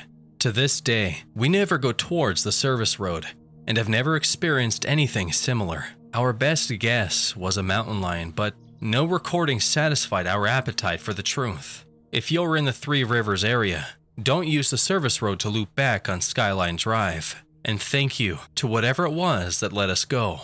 To 0.41 0.53
this 0.53 0.81
day, 0.81 1.23
we 1.35 1.49
never 1.49 1.79
go 1.79 1.93
towards 1.93 2.45
the 2.45 2.53
service 2.53 3.01
road 3.01 3.27
and 3.67 3.77
have 3.77 3.89
never 3.89 4.17
experienced 4.17 4.85
anything 4.87 5.33
similar. 5.33 5.87
Our 6.15 6.33
best 6.33 6.71
guess 6.79 7.37
was 7.37 7.57
a 7.57 7.63
mountain 7.63 8.01
lion, 8.01 8.33
but 8.33 8.55
no 8.83 9.05
recording 9.05 9.61
satisfied 9.61 10.27
our 10.27 10.45
appetite 10.45 11.01
for 11.01 11.15
the 11.15 11.23
truth. 11.23 11.85
If 12.11 12.33
you're 12.33 12.57
in 12.57 12.65
the 12.65 12.73
Three 12.73 13.05
Rivers 13.05 13.45
area, 13.45 13.91
don't 14.21 14.49
use 14.49 14.71
the 14.71 14.77
service 14.77 15.23
road 15.23 15.39
to 15.41 15.49
loop 15.49 15.73
back 15.77 16.09
on 16.09 16.21
Skyline 16.21 16.75
Drive. 16.75 17.45
And 17.65 17.81
thank 17.81 18.19
you 18.19 18.39
to 18.57 18.67
whatever 18.67 19.07
it 19.07 19.13
was 19.13 19.61
that 19.61 19.73
let 19.73 19.89
us 19.89 20.05
go. 20.05 20.41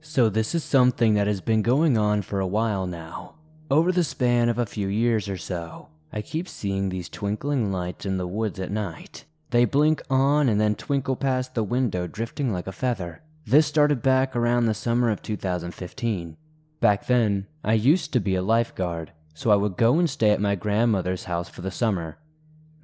So, 0.00 0.28
this 0.28 0.54
is 0.54 0.62
something 0.62 1.14
that 1.14 1.26
has 1.26 1.40
been 1.40 1.62
going 1.62 1.98
on 1.98 2.22
for 2.22 2.38
a 2.38 2.46
while 2.46 2.86
now. 2.86 3.34
Over 3.68 3.90
the 3.90 4.04
span 4.04 4.48
of 4.48 4.58
a 4.58 4.66
few 4.66 4.86
years 4.86 5.28
or 5.28 5.36
so, 5.36 5.88
I 6.12 6.22
keep 6.22 6.46
seeing 6.46 6.88
these 6.88 7.08
twinkling 7.08 7.72
lights 7.72 8.06
in 8.06 8.16
the 8.16 8.26
woods 8.26 8.60
at 8.60 8.70
night. 8.70 9.24
They 9.50 9.64
blink 9.64 10.02
on 10.08 10.48
and 10.48 10.60
then 10.60 10.76
twinkle 10.76 11.16
past 11.16 11.54
the 11.54 11.64
window, 11.64 12.06
drifting 12.06 12.52
like 12.52 12.68
a 12.68 12.72
feather. 12.72 13.22
This 13.44 13.66
started 13.66 14.02
back 14.02 14.36
around 14.36 14.66
the 14.66 14.74
summer 14.74 15.10
of 15.10 15.20
2015. 15.20 16.36
Back 16.80 17.06
then, 17.08 17.48
I 17.64 17.72
used 17.72 18.12
to 18.12 18.20
be 18.20 18.36
a 18.36 18.42
lifeguard, 18.42 19.10
so 19.34 19.50
I 19.50 19.56
would 19.56 19.76
go 19.76 19.98
and 19.98 20.08
stay 20.08 20.30
at 20.30 20.40
my 20.40 20.54
grandmother's 20.54 21.24
house 21.24 21.48
for 21.48 21.62
the 21.62 21.72
summer. 21.72 22.18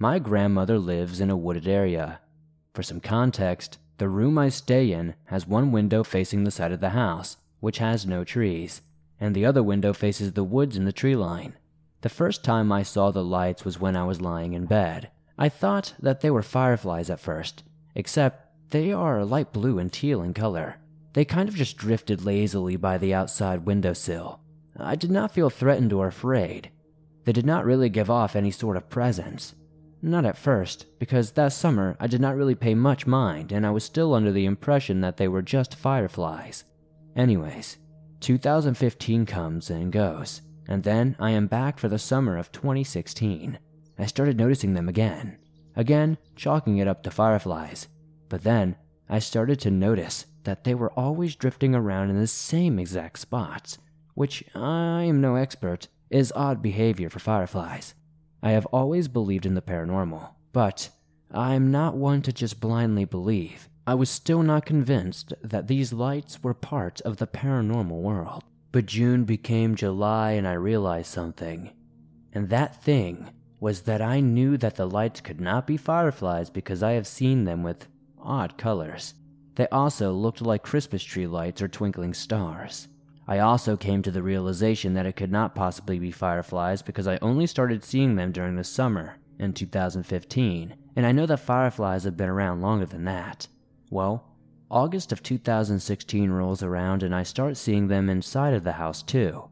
My 0.01 0.19
grandmother 0.19 0.81
lives 0.81 1.21
in 1.21 1.31
a 1.31 1.37
wooded 1.37 1.69
area. 1.69 2.19
For 2.75 2.83
some 2.83 2.99
context, 3.01 3.79
the 3.99 4.09
room 4.09 4.37
I 4.37 4.49
stay 4.49 4.91
in 4.91 5.15
has 5.27 5.47
one 5.47 5.71
window 5.71 6.03
facing 6.03 6.43
the 6.43 6.51
side 6.51 6.73
of 6.73 6.81
the 6.81 6.91
house, 6.91 7.37
which 7.61 7.79
has 7.79 8.05
no 8.05 8.25
trees, 8.25 8.83
and 9.23 9.37
the 9.37 9.47
other 9.47 9.63
window 9.63 9.93
faces 9.93 10.33
the 10.33 10.43
woods 10.43 10.77
and 10.77 10.85
the 10.85 10.93
tree 10.93 11.15
line. 11.15 11.55
The 12.01 12.09
first 12.09 12.43
time 12.43 12.73
I 12.73 12.83
saw 12.83 13.13
the 13.13 13.23
lights 13.23 13.65
was 13.65 13.79
when 13.79 13.95
I 13.95 14.03
was 14.03 14.21
lying 14.21 14.53
in 14.53 14.67
bed. 14.67 15.13
I 15.39 15.49
thought 15.49 15.95
that 16.01 16.23
they 16.23 16.31
were 16.31 16.43
fireflies 16.43 17.09
at 17.09 17.21
first, 17.21 17.63
except 17.95 18.71
they 18.71 18.91
are 18.93 19.25
light 19.25 19.53
blue 19.53 19.79
and 19.79 19.93
teal 19.93 20.23
in 20.23 20.35
color. 20.35 20.79
They 21.13 21.25
kind 21.25 21.49
of 21.49 21.55
just 21.55 21.77
drifted 21.77 22.25
lazily 22.25 22.75
by 22.75 22.99
the 22.99 23.15
outside 23.15 23.65
windowsill. 23.65 24.41
I 24.77 24.97
did 24.97 25.13
not 25.13 25.31
feel 25.31 25.51
threatened 25.51 25.93
or 25.93 26.09
afraid. 26.09 26.73
They 27.25 27.33
did 27.33 27.47
not 27.47 27.65
really 27.65 27.91
give 27.91 28.11
off 28.11 28.35
any 28.35 28.51
sort 28.51 28.77
of 28.77 28.91
presence. 28.91 29.55
Not 30.03 30.25
at 30.25 30.37
first, 30.37 30.87
because 30.99 31.31
that 31.33 31.53
summer 31.53 31.97
I 32.01 32.09
did 32.09 32.21
not 32.21 32.35
really 32.35 32.57
pay 32.57 32.75
much 32.75 33.07
mind 33.07 33.53
and 33.53 33.65
I 33.65 33.71
was 33.71 33.85
still 33.85 34.15
under 34.15 34.33
the 34.33 34.47
impression 34.47 35.01
that 35.03 35.17
they 35.17 35.29
were 35.29 35.43
just 35.43 35.77
fireflies. 35.77 36.65
Anyways, 37.15 37.77
2015 38.23 39.27
comes 39.27 39.69
and 39.69 39.91
goes, 39.91 40.43
and 40.69 40.85
then 40.85 41.17
I 41.19 41.33
am 41.33 41.49
back 41.49 41.81
for 41.81 41.89
the 41.89 41.99
summer 41.99 42.39
of 42.39 42.53
2016. 42.53 43.59
I 43.99 44.07
started 44.07 44.39
noticing 44.39 44.75
them 44.75 44.89
again. 44.89 45.39
Again, 45.75 46.19
chalking 46.37 46.79
it 46.79 46.87
up 46.87 47.03
to 47.03 47.11
fireflies. 47.11 47.89
But 48.29 48.45
then, 48.45 48.77
I 49.09 49.19
started 49.19 49.59
to 49.61 49.73
notice 49.73 50.27
that 50.45 50.63
they 50.63 50.73
were 50.73 50.93
always 50.93 51.35
drifting 51.35 51.75
around 51.75 52.11
in 52.11 52.17
the 52.17 52.29
same 52.29 52.79
exact 52.79 53.19
spots, 53.19 53.79
which 54.15 54.45
I 54.55 55.03
am 55.03 55.21
no 55.21 55.35
expert, 55.35 55.89
is 56.09 56.33
odd 56.37 56.63
behavior 56.63 57.11
for 57.11 57.19
fireflies. 57.19 57.95
I 58.41 58.53
have 58.53 58.67
always 58.67 59.09
believed 59.09 59.47
in 59.47 59.55
the 59.55 59.63
paranormal, 59.63 60.31
but 60.53 60.91
I'm 61.33 61.73
not 61.73 61.97
one 61.97 62.23
to 62.23 62.33
just 62.33 62.61
blindly 62.61 63.05
believe. 63.05 63.69
I 63.85 63.95
was 63.95 64.09
still 64.09 64.45
not 64.45 64.65
convinced 64.65 65.35
that 65.43 65.67
these 65.67 65.93
lights 65.93 66.43
were 66.43 66.55
part 66.55 67.01
of 67.01 67.17
the 67.17 67.27
paranormal 67.27 68.01
world. 68.01 68.45
But 68.71 68.87
June 68.87 69.25
became 69.25 69.75
July 69.75 70.33
and 70.33 70.47
I 70.47 70.53
realized 70.53 71.09
something. 71.09 71.73
And 72.33 72.49
that 72.49 72.83
thing 72.83 73.31
was 73.59 73.83
that 73.83 74.01
I 74.01 74.21
knew 74.21 74.57
that 74.57 74.77
the 74.77 74.87
lights 74.87 75.21
could 75.21 75.41
not 75.41 75.67
be 75.67 75.77
fireflies 75.77 76.49
because 76.49 76.83
I 76.83 76.93
have 76.93 77.07
seen 77.09 77.45
them 77.45 77.65
with 77.65 77.89
odd 78.21 78.57
colors. 78.57 79.15
They 79.57 79.67
also 79.69 80.13
looked 80.13 80.41
like 80.41 80.63
Christmas 80.63 81.03
tree 81.03 81.27
lights 81.27 81.61
or 81.61 81.69
twinkling 81.69 82.15
stars. 82.15 82.87
I 83.27 83.41
also 83.41 83.77
came 83.77 84.03
to 84.03 84.11
the 84.11 84.23
realization 84.23 84.95
that 84.95 85.07
it 85.07 85.17
could 85.17 85.31
not 85.31 85.55
possibly 85.55 85.99
be 85.99 86.11
fireflies 86.11 86.83
because 86.83 87.07
I 87.07 87.19
only 87.21 87.47
started 87.47 87.85
seeing 87.85 88.15
them 88.15 88.33
during 88.33 88.57
the 88.57 88.65
summer 88.65 89.17
in 89.39 89.53
2015, 89.53 90.75
and 90.97 91.07
I 91.07 91.13
know 91.13 91.27
that 91.27 91.41
fireflies 91.41 92.05
have 92.05 92.17
been 92.17 92.29
around 92.29 92.63
longer 92.63 92.87
than 92.87 93.05
that. 93.05 93.49
Well, 93.93 94.25
August 94.71 95.13
of 95.13 95.23
2016 95.23 96.31
rolls 96.31 96.63
around 96.63 97.03
and 97.03 97.15
I 97.15 97.25
start 97.25 97.59
seeing 97.59 97.89
them 97.89 98.09
inside 98.09 98.55
of 98.55 98.65
the 98.65 98.73
house 98.73 99.03
too. 99.03 99.51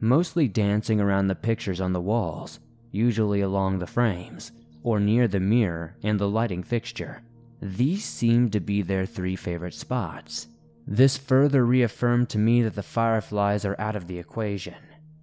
Mostly 0.00 0.48
dancing 0.48 1.00
around 1.00 1.28
the 1.28 1.36
pictures 1.36 1.80
on 1.80 1.92
the 1.92 2.00
walls, 2.00 2.58
usually 2.90 3.40
along 3.40 3.78
the 3.78 3.86
frames, 3.86 4.50
or 4.82 4.98
near 4.98 5.28
the 5.28 5.38
mirror 5.38 5.96
and 6.02 6.18
the 6.18 6.28
lighting 6.28 6.64
fixture. 6.64 7.22
These 7.62 8.04
seemed 8.04 8.50
to 8.54 8.60
be 8.60 8.82
their 8.82 9.06
three 9.06 9.36
favorite 9.36 9.74
spots. 9.74 10.48
This 10.84 11.16
further 11.16 11.64
reaffirmed 11.64 12.30
to 12.30 12.38
me 12.38 12.62
that 12.62 12.74
the 12.74 12.82
fireflies 12.82 13.64
are 13.64 13.80
out 13.80 13.94
of 13.94 14.08
the 14.08 14.18
equation. 14.18 14.74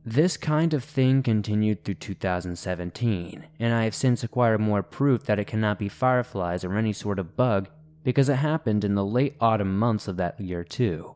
This 0.05 0.38
kind 0.38 0.74
of 0.74 0.85
thing 0.85 1.24
continued 1.24 1.83
through 1.83 1.95
2017, 1.95 3.47
and 3.59 3.74
I 3.74 3.83
have 3.83 3.95
since 3.95 4.24
acquired 4.24 4.62
more 4.62 4.83
proof 4.83 5.24
that 5.24 5.39
it 5.39 5.47
cannot 5.47 5.77
be 5.77 5.89
fireflies 5.89 6.63
or 6.63 6.77
any 6.77 6.93
sort 6.93 7.19
of 7.19 7.35
bug 7.35 7.67
because 8.05 8.29
it 8.29 8.35
happened 8.35 8.85
in 8.85 8.93
the 8.93 9.03
late 9.03 9.35
autumn 9.41 9.77
months 9.77 10.07
of 10.07 10.15
that 10.15 10.39
year, 10.39 10.63
too. 10.63 11.15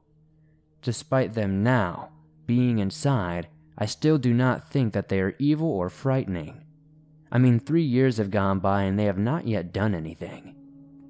Despite 0.81 1.33
them 1.33 1.63
now 1.63 2.09
being 2.47 2.79
inside, 2.79 3.47
I 3.77 3.85
still 3.85 4.17
do 4.17 4.33
not 4.33 4.67
think 4.67 4.93
that 4.93 5.07
they 5.07 5.21
are 5.21 5.35
evil 5.37 5.69
or 5.69 5.89
frightening. 5.89 6.65
I 7.31 7.37
mean, 7.37 7.59
three 7.59 7.83
years 7.83 8.17
have 8.17 8.31
gone 8.31 8.57
by 8.57 8.83
and 8.83 8.97
they 8.97 9.05
have 9.05 9.19
not 9.19 9.47
yet 9.47 9.71
done 9.71 9.93
anything. 9.93 10.55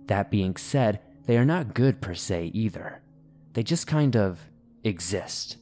That 0.07 0.29
being 0.29 0.57
said, 0.57 1.00
they 1.25 1.38
are 1.38 1.45
not 1.45 1.74
good 1.74 2.01
per 2.01 2.13
se 2.13 2.51
either. 2.53 3.01
They 3.53 3.63
just 3.63 3.88
kind 3.88 4.17
of 4.17 4.39
exist. 4.83 5.57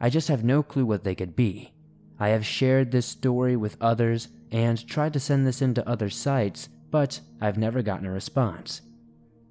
I 0.00 0.08
just 0.08 0.28
have 0.28 0.44
no 0.44 0.62
clue 0.62 0.86
what 0.86 1.04
they 1.04 1.14
could 1.14 1.36
be. 1.36 1.74
I 2.18 2.28
have 2.30 2.46
shared 2.46 2.90
this 2.90 3.06
story 3.06 3.54
with 3.54 3.76
others 3.82 4.28
and 4.50 4.84
tried 4.86 5.12
to 5.12 5.20
send 5.20 5.46
this 5.46 5.60
into 5.60 5.86
other 5.86 6.08
sites, 6.08 6.70
but 6.90 7.20
I've 7.38 7.58
never 7.58 7.82
gotten 7.82 8.06
a 8.06 8.10
response. 8.10 8.80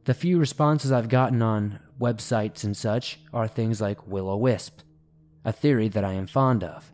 The 0.07 0.13
few 0.13 0.39
responses 0.39 0.89
I've 0.89 1.09
gotten 1.09 1.41
on 1.41 1.79
websites 1.99 2.63
and 2.63 2.77
such 2.77 3.19
are 3.33 3.45
things 3.45 3.81
like 3.81 4.07
will 4.07 4.29
o 4.29 4.37
wisp, 4.37 4.79
a 5.43 5.51
theory 5.51 5.89
that 5.89 6.05
I 6.05 6.13
am 6.13 6.27
fond 6.27 6.63
of. 6.63 6.93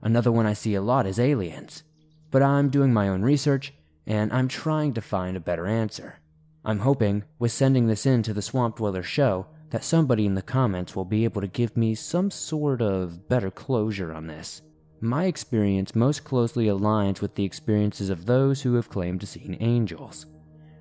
Another 0.00 0.32
one 0.32 0.46
I 0.46 0.54
see 0.54 0.74
a 0.74 0.80
lot 0.80 1.06
is 1.06 1.18
aliens. 1.18 1.82
But 2.30 2.42
I'm 2.42 2.70
doing 2.70 2.90
my 2.90 3.06
own 3.06 3.20
research 3.20 3.74
and 4.06 4.32
I'm 4.32 4.48
trying 4.48 4.94
to 4.94 5.02
find 5.02 5.36
a 5.36 5.40
better 5.40 5.66
answer. 5.66 6.20
I'm 6.64 6.78
hoping, 6.78 7.24
with 7.38 7.52
sending 7.52 7.86
this 7.86 8.06
in 8.06 8.22
to 8.22 8.32
the 8.32 8.40
Swamp 8.40 8.76
Dweller 8.76 9.02
show, 9.02 9.46
that 9.68 9.84
somebody 9.84 10.24
in 10.24 10.34
the 10.34 10.40
comments 10.40 10.96
will 10.96 11.04
be 11.04 11.24
able 11.24 11.42
to 11.42 11.46
give 11.46 11.76
me 11.76 11.94
some 11.94 12.30
sort 12.30 12.80
of 12.80 13.28
better 13.28 13.50
closure 13.50 14.10
on 14.10 14.26
this. 14.26 14.62
My 15.02 15.26
experience 15.26 15.94
most 15.94 16.24
closely 16.24 16.64
aligns 16.68 17.20
with 17.20 17.34
the 17.34 17.44
experiences 17.44 18.08
of 18.08 18.24
those 18.24 18.62
who 18.62 18.72
have 18.76 18.88
claimed 18.88 19.20
to 19.20 19.26
see 19.26 19.54
angels. 19.60 20.24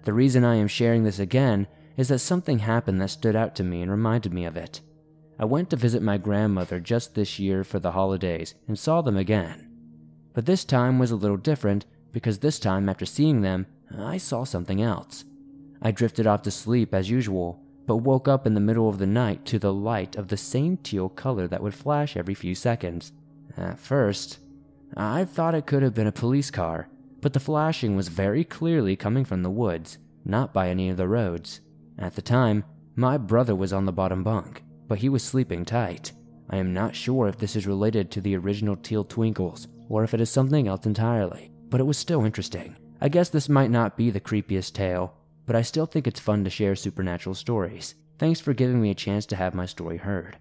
The 0.03 0.13
reason 0.13 0.43
I 0.43 0.55
am 0.55 0.67
sharing 0.67 1.03
this 1.03 1.19
again 1.19 1.67
is 1.95 2.09
that 2.09 2.19
something 2.19 2.59
happened 2.59 2.99
that 3.01 3.09
stood 3.09 3.35
out 3.35 3.55
to 3.55 3.63
me 3.63 3.81
and 3.81 3.89
reminded 3.89 4.33
me 4.33 4.45
of 4.45 4.57
it. 4.57 4.81
I 5.39 5.45
went 5.45 5.69
to 5.69 5.75
visit 5.75 6.01
my 6.01 6.17
grandmother 6.17 6.79
just 6.79 7.15
this 7.15 7.39
year 7.39 7.63
for 7.63 7.79
the 7.79 7.91
holidays 7.91 8.55
and 8.67 8.77
saw 8.77 9.01
them 9.01 9.17
again. 9.17 9.69
But 10.33 10.45
this 10.45 10.65
time 10.65 10.99
was 10.99 11.11
a 11.11 11.15
little 11.15 11.37
different 11.37 11.85
because 12.11 12.39
this 12.39 12.59
time, 12.59 12.89
after 12.89 13.05
seeing 13.05 13.41
them, 13.41 13.65
I 13.97 14.17
saw 14.17 14.43
something 14.43 14.81
else. 14.81 15.25
I 15.81 15.91
drifted 15.91 16.27
off 16.27 16.43
to 16.43 16.51
sleep 16.51 16.93
as 16.93 17.09
usual, 17.09 17.61
but 17.85 17.97
woke 17.97 18.27
up 18.27 18.47
in 18.47 18.53
the 18.53 18.59
middle 18.59 18.89
of 18.89 18.97
the 18.97 19.07
night 19.07 19.45
to 19.45 19.59
the 19.59 19.73
light 19.73 20.15
of 20.15 20.27
the 20.27 20.37
same 20.37 20.77
teal 20.77 21.09
color 21.09 21.47
that 21.47 21.61
would 21.61 21.73
flash 21.73 22.15
every 22.15 22.33
few 22.33 22.55
seconds. 22.55 23.11
At 23.57 23.79
first, 23.79 24.39
I 24.95 25.25
thought 25.25 25.55
it 25.55 25.65
could 25.65 25.83
have 25.83 25.93
been 25.93 26.07
a 26.07 26.11
police 26.11 26.51
car, 26.51 26.87
but 27.23 27.31
the 27.31 27.39
flashing 27.39 27.95
was 27.95 28.09
very 28.09 28.43
clearly 28.43 28.97
coming 28.97 29.23
from 29.23 29.43
the 29.43 29.49
woods, 29.49 29.97
not 30.25 30.53
by 30.53 30.67
any 30.67 30.89
of 30.89 30.97
the 30.97 31.07
roads. 31.07 31.61
At 31.97 32.15
the 32.15 32.21
time, 32.21 32.65
my 32.97 33.17
brother 33.17 33.55
was 33.55 33.71
on 33.71 33.85
the 33.85 33.93
bottom 33.93 34.23
bunk, 34.23 34.61
but 34.89 34.97
he 34.97 35.07
was 35.07 35.23
sleeping 35.23 35.63
tight. 35.63 36.11
I 36.49 36.57
am 36.57 36.73
not 36.73 36.95
sure 36.95 37.29
if 37.29 37.37
this 37.37 37.55
is 37.55 37.65
related 37.65 38.11
to 38.11 38.21
the 38.21 38.35
original 38.35 38.75
teal 38.75 39.05
twinkles 39.05 39.69
or 39.87 40.03
if 40.03 40.13
it 40.13 40.19
is 40.19 40.29
something 40.29 40.67
else 40.67 40.85
entirely, 40.85 41.49
but 41.69 41.79
it 41.79 41.85
was 41.85 41.97
still 41.97 42.25
interesting. 42.25 42.75
I 42.99 43.07
guess 43.07 43.29
this 43.29 43.47
might 43.47 43.71
not 43.71 43.95
be 43.95 44.09
the 44.09 44.19
creepiest 44.19 44.73
tale, 44.73 45.13
but 45.45 45.55
I 45.55 45.61
still 45.61 45.85
think 45.85 46.07
it's 46.07 46.19
fun 46.19 46.43
to 46.43 46.49
share 46.49 46.75
supernatural 46.75 47.35
stories. 47.35 47.95
Thanks 48.19 48.41
for 48.41 48.53
giving 48.53 48.81
me 48.81 48.91
a 48.91 48.95
chance 48.95 49.25
to 49.27 49.37
have 49.37 49.53
my 49.53 49.65
story 49.65 49.97
heard. 49.97 50.37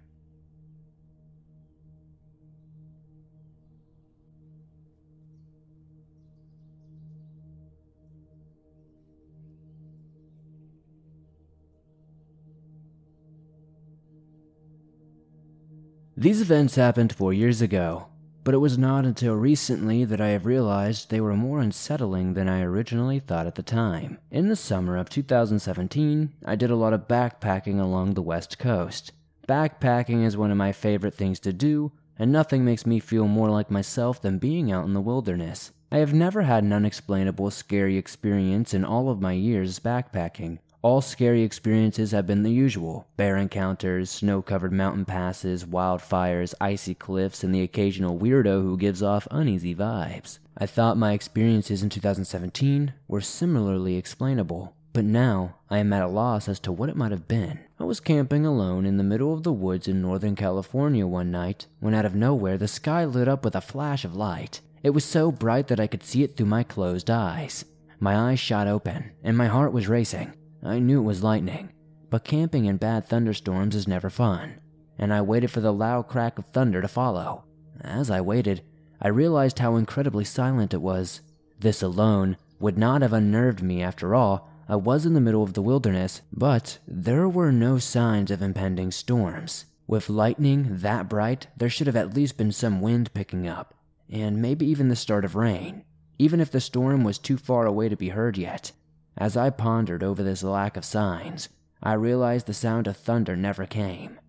These 16.23 16.39
events 16.39 16.75
happened 16.75 17.11
four 17.11 17.33
years 17.33 17.61
ago, 17.61 18.07
but 18.45 18.53
it 18.53 18.59
was 18.59 18.77
not 18.77 19.03
until 19.03 19.35
recently 19.35 20.05
that 20.05 20.21
I 20.21 20.29
have 20.29 20.45
realized 20.45 21.09
they 21.09 21.19
were 21.19 21.35
more 21.35 21.59
unsettling 21.59 22.33
than 22.33 22.47
I 22.47 22.61
originally 22.61 23.19
thought 23.19 23.45
at 23.45 23.55
the 23.55 23.61
time. 23.61 24.19
In 24.31 24.47
the 24.47 24.55
summer 24.55 24.95
of 24.95 25.09
2017, 25.09 26.31
I 26.45 26.55
did 26.55 26.71
a 26.71 26.77
lot 26.77 26.93
of 26.93 27.09
backpacking 27.09 27.77
along 27.77 28.13
the 28.13 28.21
west 28.21 28.57
coast. 28.57 29.11
Backpacking 29.49 30.23
is 30.23 30.37
one 30.37 30.49
of 30.49 30.55
my 30.55 30.71
favorite 30.71 31.13
things 31.13 31.41
to 31.41 31.51
do, 31.51 31.91
and 32.17 32.31
nothing 32.31 32.63
makes 32.63 32.85
me 32.85 33.01
feel 33.01 33.27
more 33.27 33.49
like 33.49 33.69
myself 33.69 34.21
than 34.21 34.37
being 34.37 34.71
out 34.71 34.85
in 34.85 34.93
the 34.93 35.01
wilderness. 35.01 35.73
I 35.91 35.97
have 35.97 36.13
never 36.13 36.43
had 36.43 36.63
an 36.63 36.71
unexplainable 36.71 37.51
scary 37.51 37.97
experience 37.97 38.73
in 38.73 38.85
all 38.85 39.09
of 39.09 39.19
my 39.19 39.33
years 39.33 39.77
backpacking. 39.77 40.59
All 40.83 40.99
scary 40.99 41.43
experiences 41.43 42.11
have 42.11 42.27
been 42.27 42.43
the 42.43 42.51
usual 42.51 43.07
bear 43.15 43.37
encounters, 43.37 44.09
snow 44.09 44.41
covered 44.41 44.73
mountain 44.73 45.05
passes, 45.05 45.63
wildfires, 45.63 46.53
icy 46.59 46.93
cliffs, 46.93 47.41
and 47.41 47.55
the 47.55 47.61
occasional 47.61 48.19
weirdo 48.19 48.61
who 48.61 48.75
gives 48.75 49.01
off 49.01 49.25
uneasy 49.31 49.73
vibes. 49.73 50.39
I 50.57 50.65
thought 50.65 50.97
my 50.97 51.13
experiences 51.13 51.83
in 51.83 51.89
2017 51.89 52.91
were 53.07 53.21
similarly 53.21 53.95
explainable, 53.95 54.75
but 54.91 55.05
now 55.05 55.55
I 55.69 55.77
am 55.77 55.93
at 55.93 56.03
a 56.03 56.07
loss 56.09 56.49
as 56.49 56.59
to 56.59 56.71
what 56.73 56.89
it 56.89 56.97
might 56.97 57.11
have 57.11 57.29
been. 57.29 57.59
I 57.79 57.85
was 57.85 58.01
camping 58.01 58.45
alone 58.45 58.85
in 58.85 58.97
the 58.97 59.05
middle 59.05 59.33
of 59.33 59.43
the 59.43 59.53
woods 59.53 59.87
in 59.87 60.01
Northern 60.01 60.35
California 60.35 61.07
one 61.07 61.31
night 61.31 61.65
when 61.79 61.93
out 61.93 62.03
of 62.03 62.13
nowhere 62.13 62.57
the 62.57 62.67
sky 62.67 63.05
lit 63.05 63.29
up 63.29 63.45
with 63.45 63.55
a 63.55 63.61
flash 63.61 64.03
of 64.03 64.17
light. 64.17 64.59
It 64.83 64.89
was 64.89 65.05
so 65.05 65.31
bright 65.31 65.69
that 65.69 65.79
I 65.79 65.87
could 65.87 66.03
see 66.03 66.23
it 66.23 66.35
through 66.35 66.47
my 66.47 66.63
closed 66.63 67.09
eyes. 67.09 67.63
My 68.01 68.31
eyes 68.31 68.41
shot 68.41 68.67
open, 68.67 69.11
and 69.23 69.37
my 69.37 69.47
heart 69.47 69.71
was 69.71 69.87
racing. 69.87 70.33
I 70.65 70.79
knew 70.79 70.99
it 70.99 71.03
was 71.03 71.23
lightning, 71.23 71.73
but 72.09 72.23
camping 72.23 72.65
in 72.65 72.77
bad 72.77 73.05
thunderstorms 73.05 73.75
is 73.75 73.85
never 73.87 74.09
fun, 74.09 74.61
and 74.97 75.13
I 75.13 75.21
waited 75.21 75.51
for 75.51 75.59
the 75.59 75.73
loud 75.73 76.07
crack 76.07 76.39
of 76.39 76.45
thunder 76.45 76.81
to 76.81 76.87
follow. 76.87 77.43
As 77.81 78.09
I 78.09 78.21
waited, 78.21 78.61
I 79.01 79.09
realized 79.09 79.59
how 79.59 79.75
incredibly 79.75 80.23
silent 80.23 80.73
it 80.73 80.81
was. 80.81 81.19
This 81.59 81.81
alone 81.81 82.37
would 82.59 82.77
not 82.77 83.01
have 83.01 83.11
unnerved 83.11 83.61
me 83.61 83.81
after 83.81 84.15
all. 84.15 84.49
I 84.69 84.77
was 84.77 85.05
in 85.05 85.13
the 85.13 85.19
middle 85.19 85.43
of 85.43 85.51
the 85.51 85.61
wilderness, 85.61 86.21
but 86.31 86.79
there 86.87 87.27
were 87.27 87.51
no 87.51 87.77
signs 87.77 88.31
of 88.31 88.41
impending 88.41 88.91
storms. 88.91 89.65
With 89.85 90.09
lightning 90.09 90.77
that 90.77 91.09
bright, 91.09 91.47
there 91.57 91.69
should 91.69 91.87
have 91.87 91.97
at 91.97 92.13
least 92.13 92.37
been 92.37 92.53
some 92.53 92.79
wind 92.79 93.13
picking 93.13 93.47
up, 93.47 93.73
and 94.09 94.41
maybe 94.41 94.65
even 94.65 94.87
the 94.87 94.95
start 94.95 95.25
of 95.25 95.35
rain, 95.35 95.83
even 96.17 96.39
if 96.39 96.51
the 96.51 96.61
storm 96.61 97.03
was 97.03 97.17
too 97.17 97.35
far 97.35 97.65
away 97.65 97.89
to 97.89 97.97
be 97.97 98.09
heard 98.09 98.37
yet. 98.37 98.71
As 99.17 99.37
I 99.37 99.49
pondered 99.51 100.03
over 100.03 100.23
this 100.23 100.43
lack 100.43 100.75
of 100.75 100.85
signs, 100.85 101.49
I 101.81 101.93
realized 101.93 102.47
the 102.47 102.53
sound 102.53 102.87
of 102.87 102.97
thunder 102.97 103.35
never 103.35 103.65
came. 103.65 104.19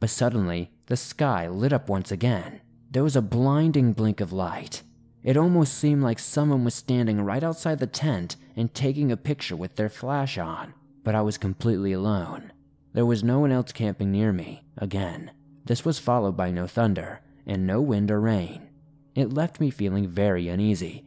But 0.00 0.10
suddenly, 0.10 0.70
the 0.86 0.96
sky 0.96 1.48
lit 1.48 1.72
up 1.72 1.88
once 1.88 2.12
again. 2.12 2.60
There 2.90 3.02
was 3.02 3.16
a 3.16 3.22
blinding 3.22 3.92
blink 3.92 4.20
of 4.20 4.32
light. 4.32 4.82
It 5.24 5.36
almost 5.36 5.74
seemed 5.74 6.02
like 6.02 6.18
someone 6.18 6.64
was 6.64 6.74
standing 6.74 7.20
right 7.20 7.42
outside 7.42 7.80
the 7.80 7.86
tent 7.86 8.36
and 8.56 8.72
taking 8.72 9.10
a 9.10 9.16
picture 9.16 9.56
with 9.56 9.76
their 9.76 9.88
flash 9.88 10.38
on. 10.38 10.72
But 11.02 11.14
I 11.14 11.22
was 11.22 11.36
completely 11.36 11.92
alone. 11.92 12.52
There 12.92 13.06
was 13.06 13.24
no 13.24 13.40
one 13.40 13.52
else 13.52 13.72
camping 13.72 14.12
near 14.12 14.32
me, 14.32 14.64
again. 14.76 15.32
This 15.64 15.84
was 15.84 15.98
followed 15.98 16.36
by 16.36 16.50
no 16.50 16.66
thunder, 16.66 17.20
and 17.46 17.66
no 17.66 17.80
wind 17.80 18.10
or 18.10 18.20
rain. 18.20 18.68
It 19.14 19.32
left 19.32 19.60
me 19.60 19.70
feeling 19.70 20.08
very 20.08 20.48
uneasy. 20.48 21.04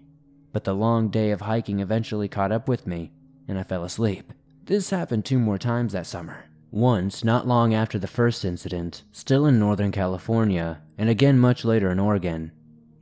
But 0.52 0.66
the 0.66 0.76
long 0.76 1.10
day 1.10 1.32
of 1.32 1.42
hiking 1.42 1.80
eventually 1.80 2.28
caught 2.28 2.52
up 2.52 2.68
with 2.68 2.86
me, 2.86 3.12
and 3.52 3.60
I 3.60 3.64
fell 3.64 3.84
asleep. 3.84 4.34
This 4.66 4.90
happened 4.90 5.26
two 5.26 5.38
more 5.38 5.60
times 5.60 5.94
that 5.94 6.08
summer. 6.08 6.46
Once, 6.72 7.24
not 7.24 7.48
long 7.48 7.74
after 7.74 8.00
the 8.00 8.08
first 8.08 8.46
incident, 8.46 9.04
still 9.12 9.46
in 9.46 9.60
Northern 9.60 9.92
California, 9.92 10.82
and 10.98 11.10
again 11.10 11.38
much 11.38 11.66
later 11.66 11.92
in 11.92 12.00
Oregon. 12.00 12.52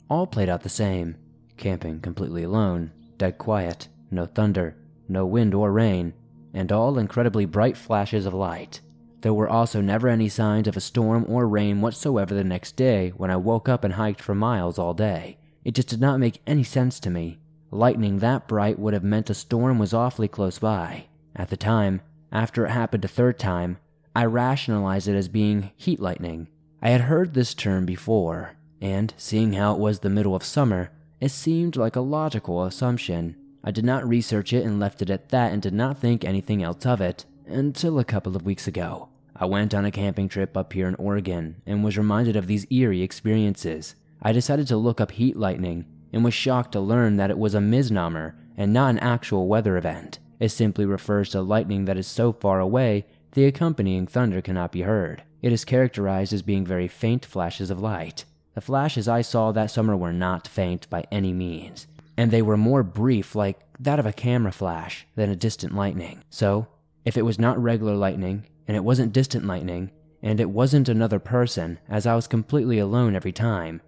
All 0.09 0.25
played 0.25 0.49
out 0.49 0.63
the 0.63 0.69
same 0.69 1.15
camping 1.55 1.99
completely 1.99 2.43
alone, 2.43 2.91
dead 3.17 3.37
quiet, 3.37 3.87
no 4.09 4.25
thunder, 4.25 4.75
no 5.07 5.25
wind 5.25 5.53
or 5.53 5.71
rain, 5.71 6.13
and 6.53 6.71
all 6.71 6.97
incredibly 6.97 7.45
bright 7.45 7.77
flashes 7.77 8.25
of 8.25 8.33
light. 8.33 8.79
There 9.21 9.33
were 9.33 9.49
also 9.49 9.81
never 9.81 10.07
any 10.07 10.29
signs 10.29 10.67
of 10.67 10.77
a 10.77 10.81
storm 10.81 11.25
or 11.27 11.47
rain 11.47 11.81
whatsoever 11.81 12.33
the 12.33 12.43
next 12.43 12.75
day 12.75 13.09
when 13.09 13.29
I 13.29 13.35
woke 13.35 13.67
up 13.67 13.83
and 13.83 13.93
hiked 13.93 14.21
for 14.21 14.33
miles 14.33 14.79
all 14.79 14.93
day. 14.93 15.37
It 15.65 15.75
just 15.75 15.89
did 15.89 15.99
not 15.99 16.19
make 16.19 16.41
any 16.47 16.63
sense 16.63 16.99
to 17.01 17.09
me. 17.09 17.39
Lightning 17.71 18.19
that 18.19 18.47
bright 18.47 18.79
would 18.79 18.93
have 18.93 19.03
meant 19.03 19.29
a 19.29 19.35
storm 19.35 19.77
was 19.77 19.93
awfully 19.93 20.27
close 20.27 20.57
by. 20.57 21.05
At 21.35 21.49
the 21.49 21.57
time, 21.57 22.01
after 22.31 22.65
it 22.65 22.71
happened 22.71 23.05
a 23.05 23.07
third 23.07 23.37
time, 23.37 23.77
I 24.15 24.25
rationalized 24.25 25.07
it 25.07 25.15
as 25.15 25.27
being 25.27 25.71
heat 25.75 25.99
lightning. 25.99 26.47
I 26.81 26.89
had 26.89 27.01
heard 27.01 27.33
this 27.33 27.53
term 27.53 27.85
before, 27.85 28.55
and 28.81 29.13
seeing 29.17 29.53
how 29.53 29.73
it 29.73 29.79
was 29.79 29.99
the 29.99 30.09
middle 30.09 30.35
of 30.35 30.43
summer, 30.43 30.91
it 31.19 31.29
seemed 31.29 31.75
like 31.75 31.95
a 31.95 32.01
logical 32.01 32.63
assumption. 32.63 33.35
I 33.63 33.71
did 33.71 33.85
not 33.85 34.07
research 34.07 34.51
it 34.51 34.65
and 34.65 34.79
left 34.79 35.01
it 35.01 35.09
at 35.09 35.29
that 35.29 35.51
and 35.51 35.61
did 35.61 35.73
not 35.73 35.99
think 35.99 36.23
anything 36.23 36.63
else 36.63 36.85
of 36.85 37.01
it 37.01 37.25
until 37.45 37.99
a 37.99 38.05
couple 38.05 38.35
of 38.35 38.45
weeks 38.45 38.67
ago. 38.67 39.09
I 39.35 39.45
went 39.45 39.73
on 39.75 39.85
a 39.85 39.91
camping 39.91 40.27
trip 40.27 40.57
up 40.57 40.73
here 40.73 40.87
in 40.87 40.95
Oregon 40.95 41.61
and 41.65 41.83
was 41.83 41.97
reminded 41.97 42.35
of 42.35 42.47
these 42.47 42.65
eerie 42.71 43.03
experiences. 43.03 43.95
I 44.21 44.31
decided 44.31 44.67
to 44.67 44.77
look 44.77 44.99
up 44.99 45.11
heat 45.11 45.37
lightning 45.37 45.85
and 46.11 46.23
was 46.23 46.33
shocked 46.33 46.71
to 46.73 46.79
learn 46.79 47.17
that 47.17 47.29
it 47.29 47.37
was 47.37 47.53
a 47.53 47.61
misnomer 47.61 48.35
and 48.57 48.73
not 48.73 48.89
an 48.89 48.99
actual 48.99 49.47
weather 49.47 49.77
event. 49.77 50.19
It 50.39 50.49
simply 50.49 50.85
refers 50.85 51.29
to 51.29 51.41
lightning 51.41 51.85
that 51.85 51.97
is 51.97 52.07
so 52.07 52.31
far 52.33 52.59
away 52.59 53.05
the 53.33 53.45
accompanying 53.45 54.07
thunder 54.07 54.41
cannot 54.41 54.71
be 54.71 54.81
heard. 54.81 55.23
It 55.41 55.53
is 55.53 55.65
characterized 55.65 56.33
as 56.33 56.41
being 56.41 56.65
very 56.65 56.87
faint 56.87 57.25
flashes 57.25 57.69
of 57.69 57.79
light. 57.79 58.25
The 58.55 58.61
flashes 58.61 59.07
I 59.07 59.21
saw 59.21 59.51
that 59.51 59.71
summer 59.71 59.95
were 59.95 60.11
not 60.11 60.47
faint 60.47 60.89
by 60.89 61.05
any 61.11 61.31
means, 61.31 61.87
and 62.17 62.31
they 62.31 62.41
were 62.41 62.57
more 62.57 62.83
brief, 62.83 63.35
like 63.35 63.59
that 63.79 63.99
of 63.99 64.05
a 64.05 64.11
camera 64.11 64.51
flash, 64.51 65.05
than 65.15 65.29
a 65.29 65.35
distant 65.35 65.73
lightning. 65.73 66.23
So, 66.29 66.67
if 67.05 67.15
it 67.15 67.21
was 67.21 67.39
not 67.39 67.61
regular 67.61 67.95
lightning, 67.95 68.45
and 68.67 68.75
it 68.75 68.83
wasn't 68.83 69.13
distant 69.13 69.45
lightning, 69.45 69.91
and 70.21 70.39
it 70.39 70.49
wasn't 70.49 70.89
another 70.89 71.19
person, 71.19 71.79
as 71.87 72.05
I 72.05 72.15
was 72.15 72.27
completely 72.27 72.79
alone 72.79 73.15
every 73.15 73.31
time, 73.31 73.81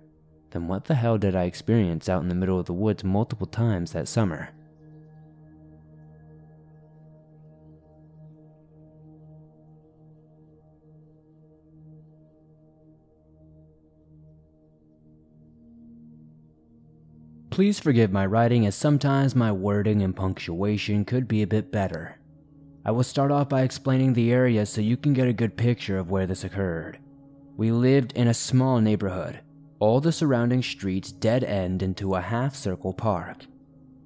then 0.52 0.68
what 0.68 0.86
the 0.86 0.96
hell 0.96 1.18
did 1.18 1.36
I 1.36 1.44
experience 1.44 2.08
out 2.08 2.22
in 2.22 2.30
the 2.30 2.36
middle 2.36 2.60
of 2.60 2.66
the 2.66 2.74
woods 2.74 3.04
multiple 3.04 3.48
times 3.48 3.94
that 3.94 4.08
summer? 4.08 4.50
Please 17.50 17.82
forgive 17.82 18.14
my 18.14 18.26
writing 18.26 18.66
as 18.66 18.76
sometimes 18.76 19.36
my 19.36 19.52
wording 19.52 20.02
and 20.02 20.16
punctuation 20.16 21.04
could 21.04 21.28
be 21.28 21.42
a 21.42 21.48
bit 21.48 21.70
better. 21.70 22.18
I 22.86 22.92
will 22.92 23.04
start 23.04 23.30
off 23.30 23.50
by 23.50 23.62
explaining 23.62 24.14
the 24.14 24.32
area 24.32 24.66
so 24.66 24.80
you 24.80 24.96
can 24.96 25.14
get 25.14 25.28
a 25.28 25.34
good 25.34 25.58
picture 25.58 25.98
of 25.98 26.10
where 26.10 26.26
this 26.26 26.46
occurred. 26.46 26.98
We 27.58 27.72
lived 27.72 28.14
in 28.14 28.30
a 28.30 28.34
small 28.34 28.80
neighborhood. 28.80 29.42
All 29.82 30.00
the 30.00 30.12
surrounding 30.12 30.62
streets 30.62 31.12
dead 31.12 31.44
end 31.44 31.82
into 31.82 32.14
a 32.14 32.22
half 32.22 32.56
circle 32.56 32.94
park. 32.94 33.48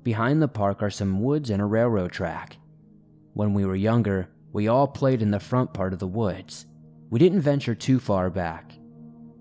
Behind 0.03 0.41
the 0.41 0.48
park 0.48 0.82
are 0.82 0.89
some 0.89 1.22
woods 1.22 1.50
and 1.50 1.62
a 1.62 1.65
railroad 1.65 2.13
track. 2.13 2.55
When 3.34 3.53
we 3.53 3.65
were 3.65 3.75
younger, 3.75 4.29
we 4.53 4.70
all 4.70 4.88
played 4.88 5.22
in 5.22 5.32
the 5.32 5.39
front 5.41 5.74
part 5.74 5.91
of 5.91 6.00
the 6.00 6.08
woods. 6.08 6.65
We 7.10 7.20
didn't 7.20 7.41
venture 7.41 7.75
too 7.75 8.00
far 8.00 8.29
back. 8.29 8.72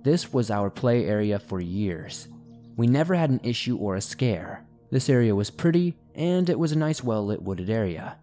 This 0.03 0.33
was 0.33 0.51
our 0.51 0.71
play 0.71 1.07
area 1.07 1.39
for 1.39 1.61
years. 1.61 2.27
We 2.75 2.89
never 2.89 3.15
had 3.15 3.31
an 3.31 3.41
issue 3.45 3.77
or 3.77 3.95
a 3.95 4.01
scare. 4.01 4.67
This 4.91 5.09
area 5.09 5.37
was 5.37 5.53
pretty, 5.53 5.95
and 6.17 6.51
it 6.51 6.59
was 6.59 6.73
a 6.73 6.79
nice, 6.79 7.05
well 7.05 7.25
lit 7.25 7.43
wooded 7.43 7.71
area. 7.71 8.19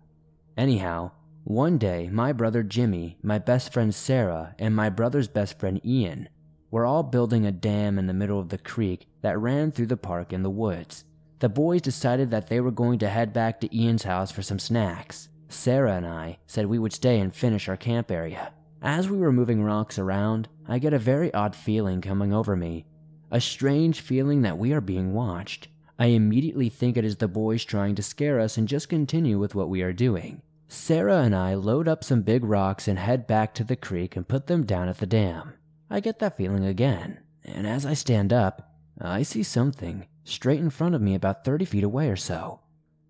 Anyhow, 0.58 1.12
one 1.46 1.78
day, 1.78 2.10
my 2.12 2.34
brother 2.34 2.62
Jimmy, 2.62 3.20
my 3.24 3.40
best 3.40 3.72
friend 3.72 3.96
Sarah, 3.96 4.54
and 4.60 4.76
my 4.76 4.90
brother's 4.90 5.30
best 5.30 5.58
friend 5.58 5.80
Ian 5.86 6.28
were 6.72 6.86
all 6.86 7.04
building 7.04 7.46
a 7.46 7.52
dam 7.52 8.00
in 8.00 8.08
the 8.08 8.14
middle 8.14 8.40
of 8.40 8.50
the 8.50 8.58
creek 8.58 9.08
that 9.22 9.38
ran 9.38 9.72
through 9.72 9.88
the 9.88 9.98
park 9.98 10.34
in 10.34 10.42
the 10.42 10.50
woods. 10.50 11.04
The 11.40 11.50
boys 11.50 11.82
decided 11.82 12.32
that 12.32 12.48
they 12.48 12.60
were 12.60 12.72
going 12.72 12.98
to 13.00 13.10
head 13.10 13.34
back 13.34 13.60
to 13.62 13.78
Ian's 13.78 14.04
house 14.04 14.32
for 14.32 14.42
some 14.42 14.60
snacks. 14.60 15.30
Sarah 15.50 15.96
and 15.96 16.08
I 16.08 16.40
said 16.48 16.66
we 16.66 16.80
would 16.80 16.94
stay 16.94 17.20
and 17.20 17.36
finish 17.36 17.68
our 17.68 17.78
camp 17.78 18.10
area. 18.10 18.54
As 18.82 19.10
we 19.10 19.18
were 19.18 19.32
moving 19.32 19.62
rocks 19.62 20.00
around, 20.00 20.48
I 20.68 20.80
get 20.80 20.94
a 20.94 21.00
very 21.00 21.32
odd 21.34 21.56
feeling 21.56 22.02
coming 22.02 22.34
over 22.34 22.56
me 22.56 22.86
a 23.32 23.40
strange 23.40 24.02
feeling 24.02 24.42
that 24.42 24.58
we 24.58 24.74
are 24.74 24.82
being 24.82 25.14
watched. 25.14 25.70
I 25.98 26.08
immediately 26.08 26.68
think 26.68 26.98
it 26.98 27.06
is 27.06 27.16
the 27.16 27.30
boys 27.30 27.64
trying 27.64 27.96
to 27.96 28.04
scare 28.04 28.40
us 28.40 28.58
and 28.58 28.68
just 28.68 28.90
continue 28.90 29.40
with 29.40 29.56
what 29.56 29.70
we 29.70 29.82
are 29.82 29.94
doing. 29.94 30.42
Sarah 30.68 31.22
and 31.22 31.34
I 31.34 31.54
load 31.54 31.88
up 31.88 32.04
some 32.04 32.24
big 32.24 32.44
rocks 32.44 32.88
and 32.88 33.00
head 33.00 33.28
back 33.28 33.54
to 33.56 33.64
the 33.64 33.76
creek 33.76 34.16
and 34.16 34.28
put 34.28 34.48
them 34.48 34.66
down 34.66 34.90
at 34.90 34.98
the 34.98 35.06
dam. 35.06 35.54
I 35.94 36.00
get 36.00 36.20
that 36.20 36.38
feeling 36.38 36.64
again, 36.64 37.20
and 37.44 37.68
as 37.68 37.86
I 37.86 37.96
stand 37.96 38.32
up, 38.32 38.72
I 39.02 39.24
see 39.24 39.44
something 39.44 40.08
straight 40.24 40.62
in 40.62 40.70
front 40.70 40.96
of 40.96 41.02
me 41.02 41.16
about 41.16 41.44
30 41.44 41.66
feet 41.66 41.84
away 41.84 42.08
or 42.08 42.16
so. 42.16 42.62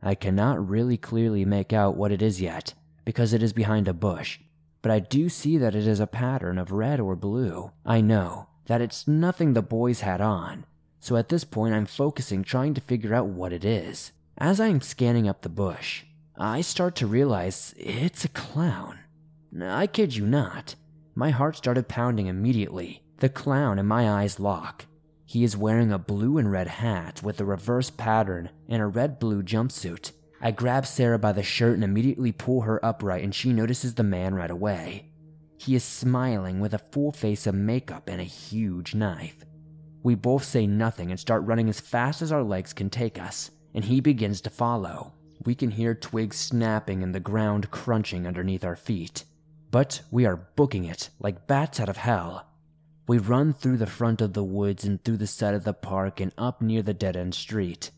I 0.02 0.16
cannot 0.16 0.68
really 0.68 0.98
clearly 0.98 1.46
make 1.46 1.74
out 1.74 1.96
what 1.96 2.12
it 2.12 2.24
is 2.24 2.42
yet, 2.42 2.74
because 3.06 3.34
it 3.34 3.44
is 3.44 3.54
behind 3.54 3.88
a 3.88 3.94
bush, 3.94 4.40
but 4.82 4.92
I 4.92 4.98
do 4.98 5.30
see 5.30 5.60
that 5.60 5.76
it 5.76 5.86
is 5.86 6.00
a 6.00 6.08
pattern 6.08 6.58
of 6.58 6.72
red 6.72 7.00
or 7.00 7.16
blue. 7.16 7.72
I 7.86 8.02
know 8.02 8.48
that 8.66 8.82
it's 8.82 9.08
nothing 9.08 9.54
the 9.54 9.62
boys 9.62 10.02
had 10.02 10.20
on, 10.20 10.66
so 11.00 11.18
at 11.18 11.30
this 11.30 11.44
point 11.44 11.76
I'm 11.76 11.86
focusing 11.86 12.44
trying 12.44 12.74
to 12.74 12.82
figure 12.82 13.14
out 13.14 13.28
what 13.28 13.54
it 13.54 13.64
is. 13.64 14.12
As 14.40 14.60
I'm 14.60 14.82
scanning 14.82 15.28
up 15.28 15.44
the 15.44 15.50
bush, 15.50 16.06
I 16.36 16.62
start 16.62 16.96
to 16.96 17.06
realize 17.06 17.76
it's 17.78 18.26
a 18.26 18.30
clown. 18.30 18.98
I 19.62 19.86
kid 19.86 20.16
you 20.16 20.26
not. 20.26 20.74
My 21.22 21.30
heart 21.30 21.56
started 21.56 21.88
pounding 21.88 22.26
immediately. 22.26 23.04
The 23.20 23.30
clown 23.30 23.78
and 23.78 23.88
my 23.88 24.10
eyes 24.10 24.40
lock. 24.40 24.88
He 25.24 25.44
is 25.44 25.56
wearing 25.56 25.92
a 25.92 26.00
blue 26.00 26.40
and 26.40 26.52
red 26.52 26.68
hat 26.68 27.22
with 27.22 27.40
a 27.40 27.46
reverse 27.46 27.92
pattern 27.92 28.50
and 28.68 28.82
a 28.82 28.88
red 28.88 29.20
blue 29.20 29.44
jumpsuit. 29.44 30.14
I 30.42 30.50
grab 30.50 30.88
Sarah 30.88 31.20
by 31.20 31.34
the 31.34 31.44
shirt 31.44 31.76
and 31.76 31.84
immediately 31.84 32.32
pull 32.32 32.62
her 32.62 32.84
upright, 32.84 33.24
and 33.24 33.36
she 33.36 33.54
notices 33.54 33.94
the 33.94 34.02
man 34.02 34.34
right 34.34 34.50
away. 34.50 35.12
He 35.60 35.76
is 35.76 35.84
smiling 35.84 36.60
with 36.60 36.74
a 36.74 36.80
full 36.92 37.12
face 37.12 37.46
of 37.46 37.54
makeup 37.54 38.10
and 38.10 38.20
a 38.20 38.24
huge 38.24 38.96
knife. 38.96 39.46
We 40.02 40.16
both 40.16 40.44
say 40.44 40.66
nothing 40.66 41.12
and 41.12 41.20
start 41.20 41.46
running 41.46 41.70
as 41.70 41.80
fast 41.80 42.24
as 42.24 42.32
our 42.32 42.42
legs 42.42 42.74
can 42.74 42.90
take 42.90 43.22
us, 43.22 43.52
and 43.76 43.86
he 43.86 44.02
begins 44.02 44.42
to 44.42 44.50
follow. 44.50 45.14
We 45.46 45.54
can 45.54 45.70
hear 45.70 45.94
twigs 45.94 46.38
snapping 46.38 47.04
and 47.04 47.14
the 47.14 47.20
ground 47.20 47.70
crunching 47.70 48.26
underneath 48.26 48.66
our 48.66 48.76
feet. 48.76 49.26
But 49.72 50.02
we 50.12 50.26
are 50.26 50.50
booking 50.58 50.84
it 50.84 51.10
like 51.20 51.48
bats 51.48 51.80
out 51.80 51.88
of 51.88 51.96
hell. 51.96 52.46
We 53.08 53.18
run 53.18 53.54
through 53.54 53.78
the 53.78 53.88
front 53.88 54.22
of 54.22 54.34
the 54.34 54.44
woods 54.44 54.84
and 54.84 55.02
through 55.02 55.18
the 55.18 55.28
side 55.28 55.54
of 55.54 55.64
the 55.64 55.74
park 55.74 56.20
and 56.20 56.34
up 56.38 56.62
near 56.62 56.82
the 56.82 56.94
dead 56.94 57.16
end 57.16 57.34
street. 57.34 57.90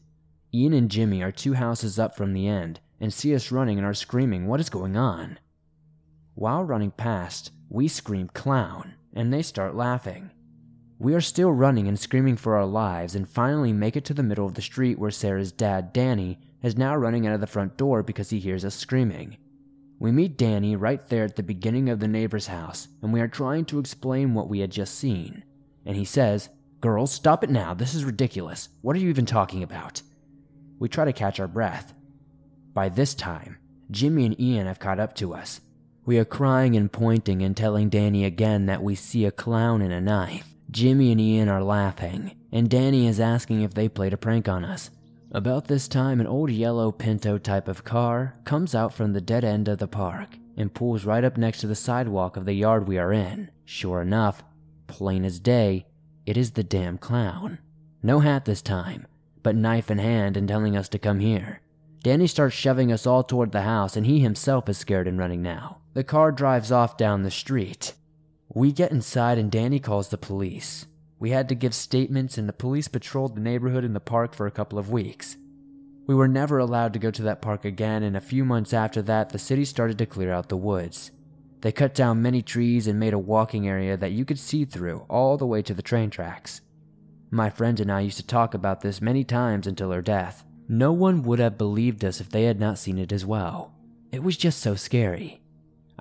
Ian 0.53 0.73
and 0.73 0.89
Jimmy 0.89 1.23
are 1.23 1.31
two 1.31 1.53
houses 1.53 1.97
up 1.97 2.15
from 2.15 2.33
the 2.33 2.47
end 2.47 2.79
and 3.01 3.11
see 3.11 3.33
us 3.33 3.51
running 3.51 3.79
and 3.79 3.87
are 3.87 3.93
screaming, 3.95 4.45
What 4.47 4.59
is 4.59 4.69
going 4.69 4.95
on? 4.95 5.39
While 6.35 6.63
running 6.63 6.91
past, 6.91 7.51
we 7.69 7.87
scream 7.87 8.29
clown, 8.33 8.93
and 9.13 9.33
they 9.33 9.41
start 9.41 9.75
laughing. 9.75 10.29
We 10.99 11.15
are 11.15 11.21
still 11.21 11.51
running 11.51 11.87
and 11.87 11.99
screaming 11.99 12.37
for 12.37 12.55
our 12.55 12.65
lives 12.65 13.15
and 13.15 13.27
finally 13.27 13.73
make 13.73 13.97
it 13.97 14.05
to 14.05 14.13
the 14.13 14.23
middle 14.23 14.45
of 14.45 14.53
the 14.53 14.61
street 14.61 14.99
where 14.99 15.11
Sarah's 15.11 15.51
dad, 15.51 15.91
Danny, 15.91 16.39
is 16.61 16.77
now 16.77 16.95
running 16.95 17.25
out 17.25 17.33
of 17.33 17.41
the 17.41 17.47
front 17.47 17.77
door 17.77 18.03
because 18.03 18.29
he 18.29 18.39
hears 18.39 18.63
us 18.63 18.75
screaming. 18.75 19.37
We 20.03 20.11
meet 20.11 20.35
Danny 20.35 20.75
right 20.75 20.99
there 21.07 21.23
at 21.23 21.37
the 21.37 21.43
beginning 21.43 21.87
of 21.87 22.01
the 22.01 22.09
neighbor's 22.09 22.47
house, 22.47 22.89
and 23.01 23.13
we 23.13 23.21
are 23.21 23.27
trying 23.29 23.63
to 23.67 23.79
explain 23.79 24.33
what 24.33 24.49
we 24.49 24.59
had 24.59 24.69
just 24.69 24.95
seen. 24.95 25.45
And 25.85 25.95
he 25.95 26.03
says, 26.03 26.49
Girls, 26.81 27.13
stop 27.13 27.41
it 27.41 27.49
now. 27.49 27.73
This 27.73 27.95
is 27.95 28.03
ridiculous. 28.03 28.67
What 28.81 28.97
are 28.97 28.99
you 28.99 29.07
even 29.07 29.25
talking 29.25 29.63
about? 29.63 30.01
We 30.77 30.89
try 30.89 31.05
to 31.05 31.13
catch 31.13 31.39
our 31.39 31.47
breath. 31.47 31.93
By 32.73 32.89
this 32.89 33.15
time, 33.15 33.59
Jimmy 33.91 34.25
and 34.25 34.37
Ian 34.41 34.67
have 34.67 34.77
caught 34.77 34.99
up 34.99 35.15
to 35.15 35.33
us, 35.33 35.61
we 36.03 36.19
are 36.19 36.25
crying 36.25 36.75
and 36.75 36.91
pointing 36.91 37.41
and 37.41 37.55
telling 37.55 37.87
Danny 37.87 38.25
again 38.25 38.65
that 38.65 38.83
we 38.83 38.95
see 38.95 39.23
a 39.23 39.31
clown 39.31 39.81
and 39.81 39.93
a 39.93 40.01
knife. 40.01 40.53
Jimmy 40.69 41.13
and 41.13 41.21
Ian 41.21 41.47
are 41.47 41.63
laughing, 41.63 42.35
and 42.51 42.69
Danny 42.69 43.07
is 43.07 43.21
asking 43.21 43.61
if 43.61 43.73
they 43.73 43.87
played 43.87 44.11
a 44.11 44.17
prank 44.17 44.49
on 44.49 44.65
us. 44.65 44.89
About 45.33 45.65
this 45.65 45.87
time, 45.87 46.21
an 46.21 46.27
old 46.27 46.51
yellow 46.51 46.91
Pinto 46.91 47.39
type 47.39 47.67
of 47.67 47.83
car 47.83 48.35
comes 48.45 48.75
out 48.75 48.93
from 48.93 49.13
the 49.13 49.21
dead 49.21 49.43
end 49.43 49.67
of 49.67 49.79
the 49.79 49.87
park 49.87 50.37
and 50.55 50.71
pulls 50.71 51.05
right 51.05 51.23
up 51.23 51.37
next 51.37 51.61
to 51.61 51.67
the 51.67 51.73
sidewalk 51.73 52.37
of 52.37 52.45
the 52.45 52.53
yard 52.53 52.87
we 52.87 52.99
are 52.99 53.11
in. 53.11 53.49
Sure 53.65 54.03
enough, 54.03 54.43
plain 54.85 55.25
as 55.25 55.39
day, 55.39 55.87
it 56.27 56.37
is 56.37 56.51
the 56.51 56.63
damn 56.63 56.99
clown. 56.99 57.57
No 58.03 58.19
hat 58.19 58.45
this 58.45 58.61
time, 58.61 59.07
but 59.41 59.55
knife 59.55 59.89
in 59.89 59.97
hand 59.97 60.37
and 60.37 60.47
telling 60.47 60.77
us 60.77 60.87
to 60.89 60.99
come 60.99 61.19
here. 61.19 61.61
Danny 62.03 62.27
starts 62.27 62.55
shoving 62.55 62.91
us 62.91 63.07
all 63.07 63.23
toward 63.23 63.53
the 63.53 63.61
house, 63.61 63.97
and 63.97 64.05
he 64.05 64.19
himself 64.19 64.69
is 64.69 64.77
scared 64.77 65.07
and 65.07 65.17
running 65.17 65.41
now. 65.41 65.79
The 65.95 66.03
car 66.03 66.31
drives 66.31 66.71
off 66.71 66.95
down 66.95 67.23
the 67.23 67.31
street. 67.31 67.93
We 68.49 68.71
get 68.71 68.91
inside 68.91 69.39
and 69.39 69.51
Danny 69.51 69.79
calls 69.79 70.09
the 70.09 70.17
police. 70.17 70.85
We 71.23 71.29
had 71.29 71.47
to 71.47 71.55
give 71.55 71.73
statements 71.73 72.37
and 72.37 72.49
the 72.49 72.51
police 72.51 72.89
patrolled 72.89 73.33
the 73.33 73.39
neighborhood 73.39 73.85
and 73.85 73.95
the 73.95 74.01
park 74.01 74.35
for 74.35 74.45
a 74.45 74.51
couple 74.51 74.77
of 74.77 74.91
weeks. 74.91 75.37
We 76.05 76.15
were 76.15 76.27
never 76.27 76.57
allowed 76.57 76.91
to 76.91 76.99
go 76.99 77.11
to 77.11 77.21
that 77.21 77.41
park 77.41 77.63
again, 77.63 78.03
and 78.03 78.17
a 78.17 78.19
few 78.19 78.43
months 78.43 78.73
after 78.73 79.01
that, 79.03 79.29
the 79.29 79.39
city 79.39 79.63
started 79.63 79.97
to 79.99 80.05
clear 80.05 80.33
out 80.33 80.49
the 80.49 80.57
woods. 80.57 81.11
They 81.61 81.71
cut 81.71 81.93
down 81.93 82.21
many 82.21 82.41
trees 82.41 82.87
and 82.87 82.99
made 82.99 83.13
a 83.13 83.17
walking 83.17 83.69
area 83.69 83.95
that 83.95 84.11
you 84.11 84.25
could 84.25 84.37
see 84.37 84.65
through 84.65 85.05
all 85.09 85.37
the 85.37 85.47
way 85.47 85.61
to 85.61 85.73
the 85.73 85.81
train 85.81 86.09
tracks. 86.09 86.59
My 87.31 87.49
friend 87.49 87.79
and 87.79 87.89
I 87.89 88.01
used 88.01 88.17
to 88.17 88.27
talk 88.27 88.53
about 88.53 88.81
this 88.81 88.99
many 88.99 89.23
times 89.23 89.65
until 89.65 89.91
her 89.91 90.01
death. 90.01 90.43
No 90.67 90.91
one 90.91 91.23
would 91.23 91.39
have 91.39 91.57
believed 91.57 92.03
us 92.03 92.19
if 92.19 92.31
they 92.31 92.43
had 92.43 92.59
not 92.59 92.79
seen 92.79 92.97
it 92.97 93.13
as 93.13 93.25
well. 93.25 93.73
It 94.11 94.23
was 94.23 94.35
just 94.35 94.59
so 94.59 94.75
scary. 94.75 95.41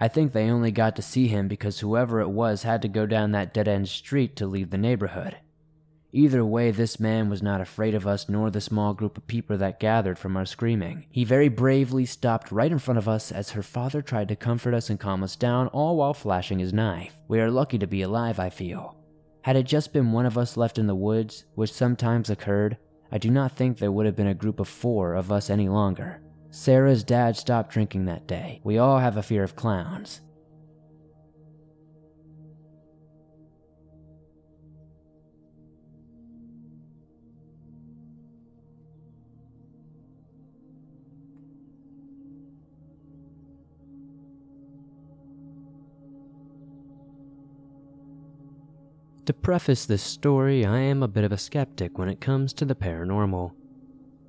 I 0.02 0.08
think 0.08 0.32
they 0.32 0.50
only 0.50 0.72
got 0.72 0.96
to 0.96 1.00
see 1.00 1.28
him 1.28 1.46
because 1.46 1.78
whoever 1.78 2.20
it 2.20 2.28
was 2.28 2.64
had 2.64 2.82
to 2.82 2.88
go 2.88 3.06
down 3.06 3.30
that 3.30 3.54
dead 3.54 3.68
end 3.68 3.88
street 3.88 4.34
to 4.34 4.48
leave 4.48 4.70
the 4.70 4.76
neighborhood. 4.76 5.36
Either 6.10 6.44
way, 6.44 6.72
this 6.72 6.98
man 6.98 7.30
was 7.30 7.40
not 7.40 7.60
afraid 7.60 7.94
of 7.94 8.04
us 8.04 8.28
nor 8.28 8.50
the 8.50 8.60
small 8.60 8.94
group 8.94 9.16
of 9.16 9.28
people 9.28 9.56
that 9.56 9.78
gathered 9.78 10.18
from 10.18 10.36
our 10.36 10.44
screaming. 10.44 11.06
He 11.12 11.22
very 11.22 11.48
bravely 11.48 12.04
stopped 12.04 12.50
right 12.50 12.72
in 12.72 12.80
front 12.80 12.98
of 12.98 13.08
us 13.08 13.30
as 13.30 13.50
her 13.50 13.62
father 13.62 14.02
tried 14.02 14.26
to 14.30 14.34
comfort 14.34 14.74
us 14.74 14.90
and 14.90 14.98
calm 14.98 15.22
us 15.22 15.36
down, 15.36 15.68
all 15.68 15.96
while 15.96 16.14
flashing 16.14 16.58
his 16.58 16.72
knife. 16.72 17.14
We 17.28 17.38
are 17.38 17.48
lucky 17.48 17.78
to 17.78 17.86
be 17.86 18.02
alive, 18.02 18.40
I 18.40 18.50
feel. 18.50 18.96
Had 19.42 19.54
it 19.54 19.66
just 19.66 19.92
been 19.92 20.10
one 20.10 20.26
of 20.26 20.36
us 20.36 20.56
left 20.56 20.78
in 20.78 20.88
the 20.88 20.96
woods, 20.96 21.44
which 21.54 21.72
sometimes 21.72 22.28
occurred, 22.28 22.76
I 23.12 23.18
do 23.18 23.30
not 23.30 23.52
think 23.52 23.78
there 23.78 23.92
would 23.92 24.06
have 24.06 24.16
been 24.16 24.26
a 24.26 24.34
group 24.34 24.58
of 24.58 24.66
four 24.66 25.14
of 25.14 25.30
us 25.30 25.48
any 25.48 25.68
longer. 25.68 26.20
Sarah's 26.54 27.02
dad 27.02 27.34
stopped 27.34 27.72
drinking 27.72 28.04
that 28.04 28.26
day. 28.26 28.60
We 28.62 28.76
all 28.76 28.98
have 28.98 29.16
a 29.16 29.22
fear 29.22 29.42
of 29.42 29.56
clowns. 29.56 30.20
To 49.24 49.32
preface 49.32 49.86
this 49.86 50.02
story, 50.02 50.66
I 50.66 50.80
am 50.80 51.02
a 51.02 51.08
bit 51.08 51.24
of 51.24 51.32
a 51.32 51.38
skeptic 51.38 51.96
when 51.96 52.10
it 52.10 52.20
comes 52.20 52.52
to 52.52 52.66
the 52.66 52.74
paranormal. 52.74 53.52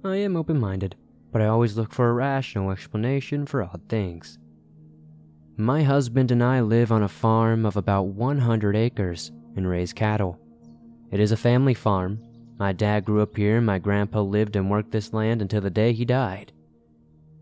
I 0.05 0.15
am 0.15 0.37
open 0.37 0.57
minded, 0.57 0.95
but 1.33 1.41
I 1.41 1.47
always 1.47 1.75
look 1.75 1.91
for 1.91 2.09
a 2.09 2.13
rational 2.13 2.69
explanation 2.69 3.47
for 3.47 3.63
odd 3.63 3.81
things. 3.89 4.37
My 5.57 5.81
husband 5.81 6.29
and 6.29 6.43
I 6.43 6.61
live 6.61 6.91
on 6.91 7.01
a 7.01 7.07
farm 7.07 7.65
of 7.65 7.75
about 7.75 8.03
100 8.03 8.75
acres 8.75 9.31
and 9.55 9.67
raise 9.67 9.93
cattle. 9.93 10.39
It 11.11 11.19
is 11.19 11.31
a 11.31 11.37
family 11.37 11.73
farm. 11.73 12.21
My 12.59 12.71
dad 12.71 13.03
grew 13.03 13.23
up 13.23 13.35
here 13.35 13.57
and 13.57 13.65
my 13.65 13.79
grandpa 13.79 14.21
lived 14.21 14.55
and 14.55 14.69
worked 14.69 14.91
this 14.91 15.11
land 15.11 15.41
until 15.41 15.61
the 15.61 15.71
day 15.71 15.91
he 15.91 16.05
died. 16.05 16.53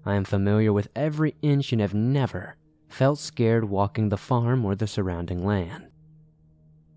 I 0.06 0.16
am 0.16 0.24
familiar 0.24 0.72
with 0.72 0.88
every 0.96 1.36
inch 1.42 1.74
and 1.74 1.82
have 1.82 1.94
never 1.94 2.56
felt 2.88 3.20
scared 3.20 3.66
walking 3.66 4.08
the 4.08 4.18
farm 4.18 4.64
or 4.64 4.74
the 4.74 4.88
surrounding 4.88 5.46
land. 5.46 5.88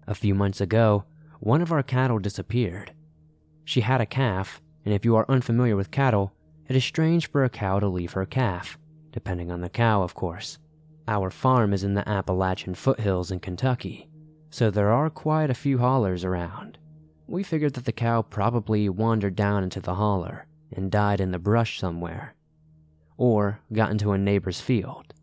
A 0.07 0.15
few 0.15 0.35
months 0.35 0.61
ago, 0.61 1.05
one 1.41 1.61
of 1.61 1.73
our 1.73 1.83
cattle 1.83 2.21
disappeared. 2.21 2.93
She 3.65 3.81
had 3.81 4.01
a 4.01 4.07
calf, 4.07 4.61
and 4.85 4.95
if 4.95 5.05
you 5.05 5.17
are 5.17 5.27
unfamiliar 5.29 5.77
with 5.77 5.91
cattle, 5.91 6.34
it 6.69 6.77
is 6.77 6.85
strange 6.85 7.31
for 7.31 7.45
a 7.45 7.51
cow 7.51 7.79
to 7.79 7.89
leave 7.89 8.13
her 8.13 8.27
calf, 8.27 8.79
depending 9.13 9.51
on 9.51 9.61
the 9.61 9.69
cow, 9.69 10.03
of 10.03 10.15
course. 10.15 10.59
Our 11.07 11.31
farm 11.31 11.73
is 11.73 11.85
in 11.85 11.95
the 11.95 12.09
Appalachian 12.09 12.75
foothills 12.75 13.31
in 13.31 13.41
Kentucky, 13.41 14.09
so 14.51 14.71
there 14.71 14.91
are 14.91 15.11
quite 15.11 15.51
a 15.51 15.55
few 15.55 15.79
hollers 15.79 16.25
around. 16.25 16.79
We 17.27 17.43
figured 17.43 17.75
that 17.75 17.85
the 17.85 17.93
cow 17.93 18.23
probably 18.23 18.89
wandered 18.89 19.37
down 19.37 19.63
into 19.63 19.81
the 19.81 19.95
holler 19.95 20.47
and 20.73 20.91
died 20.91 21.21
in 21.21 21.31
the 21.31 21.39
brush 21.39 21.79
somewhere, 21.79 22.35
or 23.17 23.61
got 23.73 23.91
into 23.91 24.13
a 24.13 24.19
neighbor's 24.19 24.61
field. 24.61 25.15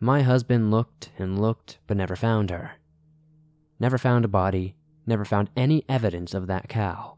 My 0.00 0.22
husband 0.22 0.70
looked 0.70 1.10
and 1.18 1.40
looked 1.40 1.78
but 1.86 1.96
never 1.96 2.16
found 2.16 2.50
her. 2.50 2.72
Never 3.78 3.98
found 3.98 4.24
a 4.24 4.28
body, 4.28 4.74
never 5.06 5.24
found 5.24 5.50
any 5.56 5.84
evidence 5.88 6.34
of 6.34 6.46
that 6.46 6.68
cow. 6.68 7.16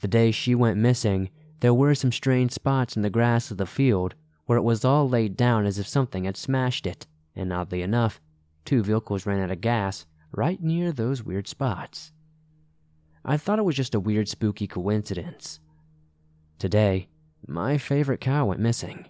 The 0.00 0.08
day 0.08 0.30
she 0.30 0.54
went 0.54 0.78
missing, 0.78 1.30
there 1.62 1.72
were 1.72 1.94
some 1.94 2.10
strange 2.10 2.50
spots 2.50 2.96
in 2.96 3.02
the 3.02 3.10
grass 3.10 3.52
of 3.52 3.56
the 3.56 3.64
field 3.64 4.16
where 4.46 4.58
it 4.58 4.62
was 4.62 4.84
all 4.84 5.08
laid 5.08 5.36
down 5.36 5.64
as 5.64 5.78
if 5.78 5.86
something 5.86 6.24
had 6.24 6.36
smashed 6.36 6.88
it, 6.88 7.06
and 7.36 7.52
oddly 7.52 7.82
enough, 7.82 8.20
two 8.64 8.82
vehicles 8.82 9.26
ran 9.26 9.40
out 9.40 9.50
of 9.52 9.60
gas 9.60 10.04
right 10.32 10.60
near 10.60 10.90
those 10.90 11.22
weird 11.22 11.46
spots. 11.46 12.10
I 13.24 13.36
thought 13.36 13.60
it 13.60 13.64
was 13.64 13.76
just 13.76 13.94
a 13.94 14.00
weird, 14.00 14.28
spooky 14.28 14.66
coincidence. 14.66 15.60
Today, 16.58 17.06
my 17.46 17.78
favorite 17.78 18.20
cow 18.20 18.46
went 18.46 18.60
missing. 18.60 19.06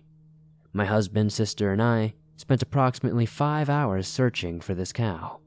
My 0.75 0.85
husband, 0.85 1.33
sister, 1.33 1.73
and 1.73 1.83
I 1.83 2.13
spent 2.37 2.61
approximately 2.61 3.25
five 3.25 3.71
hours 3.71 4.07
searching 4.07 4.61
for 4.61 4.75
this 4.75 4.93
cow. 4.93 5.39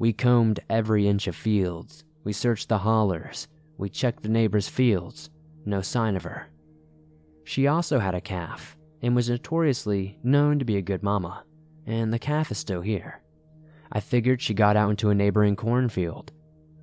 We 0.00 0.12
combed 0.12 0.58
every 0.68 1.06
inch 1.06 1.28
of 1.28 1.36
fields. 1.36 2.02
We 2.24 2.32
searched 2.32 2.68
the 2.68 2.78
hollers. 2.78 3.46
We 3.78 3.88
checked 3.88 4.24
the 4.24 4.28
neighbors' 4.28 4.68
fields. 4.68 5.30
No 5.64 5.80
sign 5.80 6.16
of 6.16 6.24
her. 6.24 6.48
She 7.44 7.66
also 7.66 7.98
had 7.98 8.14
a 8.14 8.20
calf 8.20 8.76
and 9.02 9.14
was 9.14 9.28
notoriously 9.28 10.18
known 10.22 10.58
to 10.58 10.64
be 10.64 10.76
a 10.76 10.82
good 10.82 11.02
mama, 11.02 11.44
and 11.86 12.12
the 12.12 12.18
calf 12.18 12.50
is 12.50 12.58
still 12.58 12.80
here. 12.80 13.20
I 13.90 14.00
figured 14.00 14.40
she 14.40 14.54
got 14.54 14.76
out 14.76 14.90
into 14.90 15.10
a 15.10 15.14
neighboring 15.14 15.56
cornfield, 15.56 16.32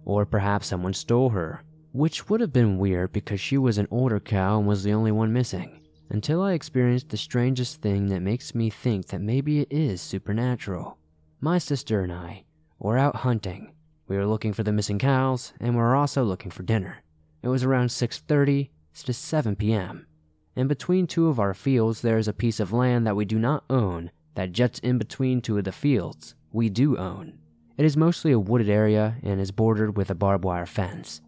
or 0.06 0.26
perhaps 0.26 0.68
someone 0.68 0.94
stole 0.94 1.30
her, 1.30 1.64
which 1.92 2.30
would 2.30 2.42
have 2.42 2.54
been 2.54 2.78
weird 2.78 3.12
because 3.12 3.40
she 3.40 3.58
was 3.58 3.78
an 3.78 3.88
older 3.90 4.20
cow 4.20 4.60
and 4.60 4.68
was 4.68 4.84
the 4.84 4.94
only 4.94 5.12
one 5.12 5.34
missing, 5.34 5.82
until 6.10 6.42
I 6.42 6.54
experienced 6.54 7.10
the 7.10 7.18
strangest 7.18 7.82
thing 7.82 8.08
that 8.08 8.22
makes 8.22 8.54
me 8.54 8.70
think 8.70 9.08
that 9.08 9.22
maybe 9.22 9.62
it 9.62 9.72
is 9.72 10.02
supernatural. 10.02 10.98
My 11.42 11.58
sister 11.58 12.02
and 12.02 12.12
I 12.12 12.44
we're 12.80 12.98
out 12.98 13.18
hunting. 13.18 13.74
We 14.08 14.16
were 14.16 14.26
looking 14.26 14.54
for 14.54 14.64
the 14.64 14.72
missing 14.72 15.00
cows, 15.00 15.52
and 15.60 15.76
we 15.76 15.82
are 15.82 15.96
also 15.96 16.24
looking 16.24 16.50
for 16.50 16.64
dinner. 16.64 17.04
It 17.42 17.48
was 17.48 17.64
around 17.64 17.88
6:30 17.88 18.70
to 19.06 19.14
7 19.14 19.56
p.m. 19.56 20.08
And 20.56 20.68
between 20.68 21.08
two 21.08 21.28
of 21.28 21.40
our 21.40 21.54
fields, 21.54 22.02
there 22.02 22.18
is 22.18 22.28
a 22.28 22.34
piece 22.34 22.60
of 22.60 22.74
land 22.74 23.08
that 23.08 23.16
we 23.16 23.26
do 23.26 23.40
not 23.40 23.64
own 23.70 24.12
that 24.36 24.52
juts 24.52 24.80
in 24.80 24.98
between 24.98 25.42
two 25.42 25.58
of 25.58 25.64
the 25.64 25.72
fields 25.72 26.36
we 26.52 26.70
do 26.70 26.98
own. 26.98 27.38
It 27.78 27.86
is 27.86 27.96
mostly 27.96 28.32
a 28.34 28.40
wooded 28.40 28.70
area 28.70 29.16
and 29.24 29.40
is 29.40 29.52
bordered 29.52 29.96
with 29.96 30.10
a 30.10 30.16
barbed 30.16 30.44
wire 30.44 30.66
fence. 30.66 31.22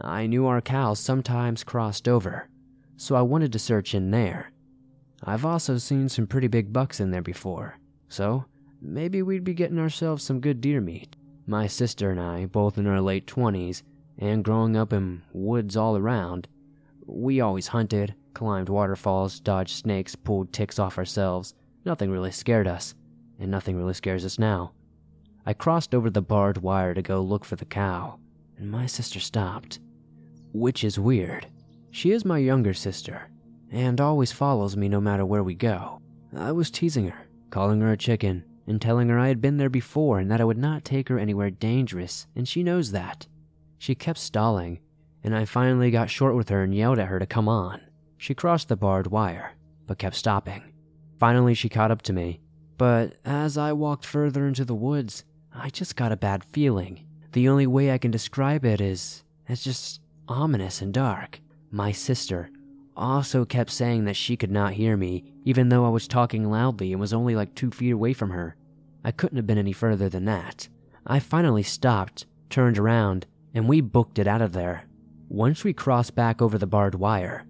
I 0.00 0.26
knew 0.26 0.46
our 0.46 0.60
cows 0.60 1.00
sometimes 1.00 1.64
crossed 1.64 2.06
over, 2.06 2.48
so 2.96 3.16
I 3.16 3.22
wanted 3.22 3.52
to 3.52 3.58
search 3.58 3.94
in 3.94 4.12
there. 4.12 4.52
I've 5.24 5.44
also 5.44 5.78
seen 5.78 6.08
some 6.08 6.28
pretty 6.28 6.46
big 6.46 6.72
bucks 6.72 7.00
in 7.00 7.10
there 7.10 7.22
before, 7.22 7.78
so 8.08 8.44
maybe 8.80 9.22
we'd 9.22 9.42
be 9.42 9.54
getting 9.54 9.80
ourselves 9.80 10.22
some 10.22 10.40
good 10.40 10.60
deer 10.60 10.80
meat. 10.80 11.16
My 11.46 11.66
sister 11.66 12.10
and 12.10 12.20
I, 12.20 12.46
both 12.46 12.78
in 12.78 12.86
our 12.86 13.00
late 13.00 13.26
20s, 13.26 13.82
and 14.18 14.44
growing 14.44 14.76
up 14.76 14.92
in 14.92 15.22
woods 15.32 15.76
all 15.76 15.96
around, 15.96 16.48
we 17.06 17.40
always 17.40 17.68
hunted, 17.68 18.14
climbed 18.34 18.68
waterfalls, 18.68 19.40
dodged 19.40 19.76
snakes, 19.76 20.14
pulled 20.14 20.52
ticks 20.52 20.78
off 20.78 20.98
ourselves. 20.98 21.54
Nothing 21.84 22.10
really 22.10 22.30
scared 22.30 22.66
us, 22.66 22.94
and 23.38 23.50
nothing 23.50 23.76
really 23.76 23.94
scares 23.94 24.24
us 24.24 24.38
now. 24.38 24.72
I 25.46 25.54
crossed 25.54 25.94
over 25.94 26.10
the 26.10 26.20
barbed 26.20 26.58
wire 26.58 26.92
to 26.94 27.02
go 27.02 27.22
look 27.22 27.44
for 27.44 27.56
the 27.56 27.64
cow, 27.64 28.18
and 28.58 28.70
my 28.70 28.86
sister 28.86 29.20
stopped. 29.20 29.78
Which 30.52 30.84
is 30.84 30.98
weird. 30.98 31.46
She 31.90 32.10
is 32.10 32.24
my 32.24 32.38
younger 32.38 32.74
sister, 32.74 33.30
and 33.70 34.00
always 34.00 34.32
follows 34.32 34.76
me 34.76 34.88
no 34.88 35.00
matter 35.00 35.24
where 35.24 35.42
we 35.42 35.54
go. 35.54 36.02
I 36.36 36.52
was 36.52 36.70
teasing 36.70 37.08
her, 37.08 37.26
calling 37.50 37.80
her 37.80 37.92
a 37.92 37.96
chicken, 37.96 38.44
and 38.66 38.80
telling 38.80 39.08
her 39.08 39.18
I 39.18 39.28
had 39.28 39.40
been 39.40 39.56
there 39.56 39.70
before 39.70 40.18
and 40.18 40.30
that 40.30 40.40
I 40.40 40.44
would 40.44 40.58
not 40.58 40.84
take 40.84 41.08
her 41.08 41.18
anywhere 41.18 41.50
dangerous, 41.50 42.26
and 42.36 42.46
she 42.46 42.62
knows 42.62 42.92
that. 42.92 43.26
She 43.78 43.94
kept 43.94 44.18
stalling, 44.18 44.80
and 45.22 45.34
I 45.34 45.44
finally 45.44 45.90
got 45.90 46.10
short 46.10 46.34
with 46.34 46.48
her 46.48 46.62
and 46.62 46.74
yelled 46.74 46.98
at 46.98 47.08
her 47.08 47.18
to 47.18 47.26
come 47.26 47.48
on. 47.48 47.80
She 48.16 48.34
crossed 48.34 48.68
the 48.68 48.76
barbed 48.76 49.08
wire, 49.08 49.52
but 49.86 49.98
kept 49.98 50.16
stopping. 50.16 50.72
Finally, 51.18 51.54
she 51.54 51.68
caught 51.68 51.90
up 51.90 52.02
to 52.02 52.12
me, 52.12 52.40
but 52.76 53.14
as 53.24 53.56
I 53.58 53.72
walked 53.72 54.06
further 54.06 54.46
into 54.46 54.64
the 54.64 54.74
woods, 54.74 55.24
I 55.52 55.70
just 55.70 55.96
got 55.96 56.12
a 56.12 56.16
bad 56.16 56.44
feeling. 56.44 57.04
The 57.32 57.48
only 57.48 57.66
way 57.66 57.90
I 57.90 57.98
can 57.98 58.10
describe 58.10 58.64
it 58.64 58.80
is 58.80 59.24
it's 59.48 59.64
just 59.64 60.00
ominous 60.28 60.82
and 60.82 60.92
dark. 60.92 61.40
My 61.70 61.92
sister 61.92 62.50
also 62.96 63.44
kept 63.44 63.70
saying 63.70 64.04
that 64.04 64.16
she 64.16 64.36
could 64.36 64.50
not 64.50 64.72
hear 64.72 64.96
me, 64.96 65.24
even 65.44 65.68
though 65.68 65.84
I 65.84 65.90
was 65.90 66.08
talking 66.08 66.50
loudly 66.50 66.92
and 66.92 67.00
was 67.00 67.12
only 67.12 67.34
like 67.34 67.54
two 67.54 67.70
feet 67.70 67.92
away 67.92 68.12
from 68.12 68.30
her. 68.30 68.56
I 69.04 69.12
couldn't 69.12 69.36
have 69.36 69.46
been 69.46 69.58
any 69.58 69.72
further 69.72 70.08
than 70.08 70.24
that. 70.24 70.68
I 71.06 71.20
finally 71.20 71.62
stopped, 71.62 72.26
turned 72.50 72.78
around, 72.78 73.26
and 73.54 73.68
we 73.68 73.80
booked 73.80 74.18
it 74.18 74.26
out 74.26 74.42
of 74.42 74.52
there. 74.52 74.84
Once 75.28 75.64
we 75.64 75.72
crossed 75.72 76.14
back 76.14 76.40
over 76.40 76.58
the 76.58 76.66
barbed 76.66 76.94
wire, 76.94 77.46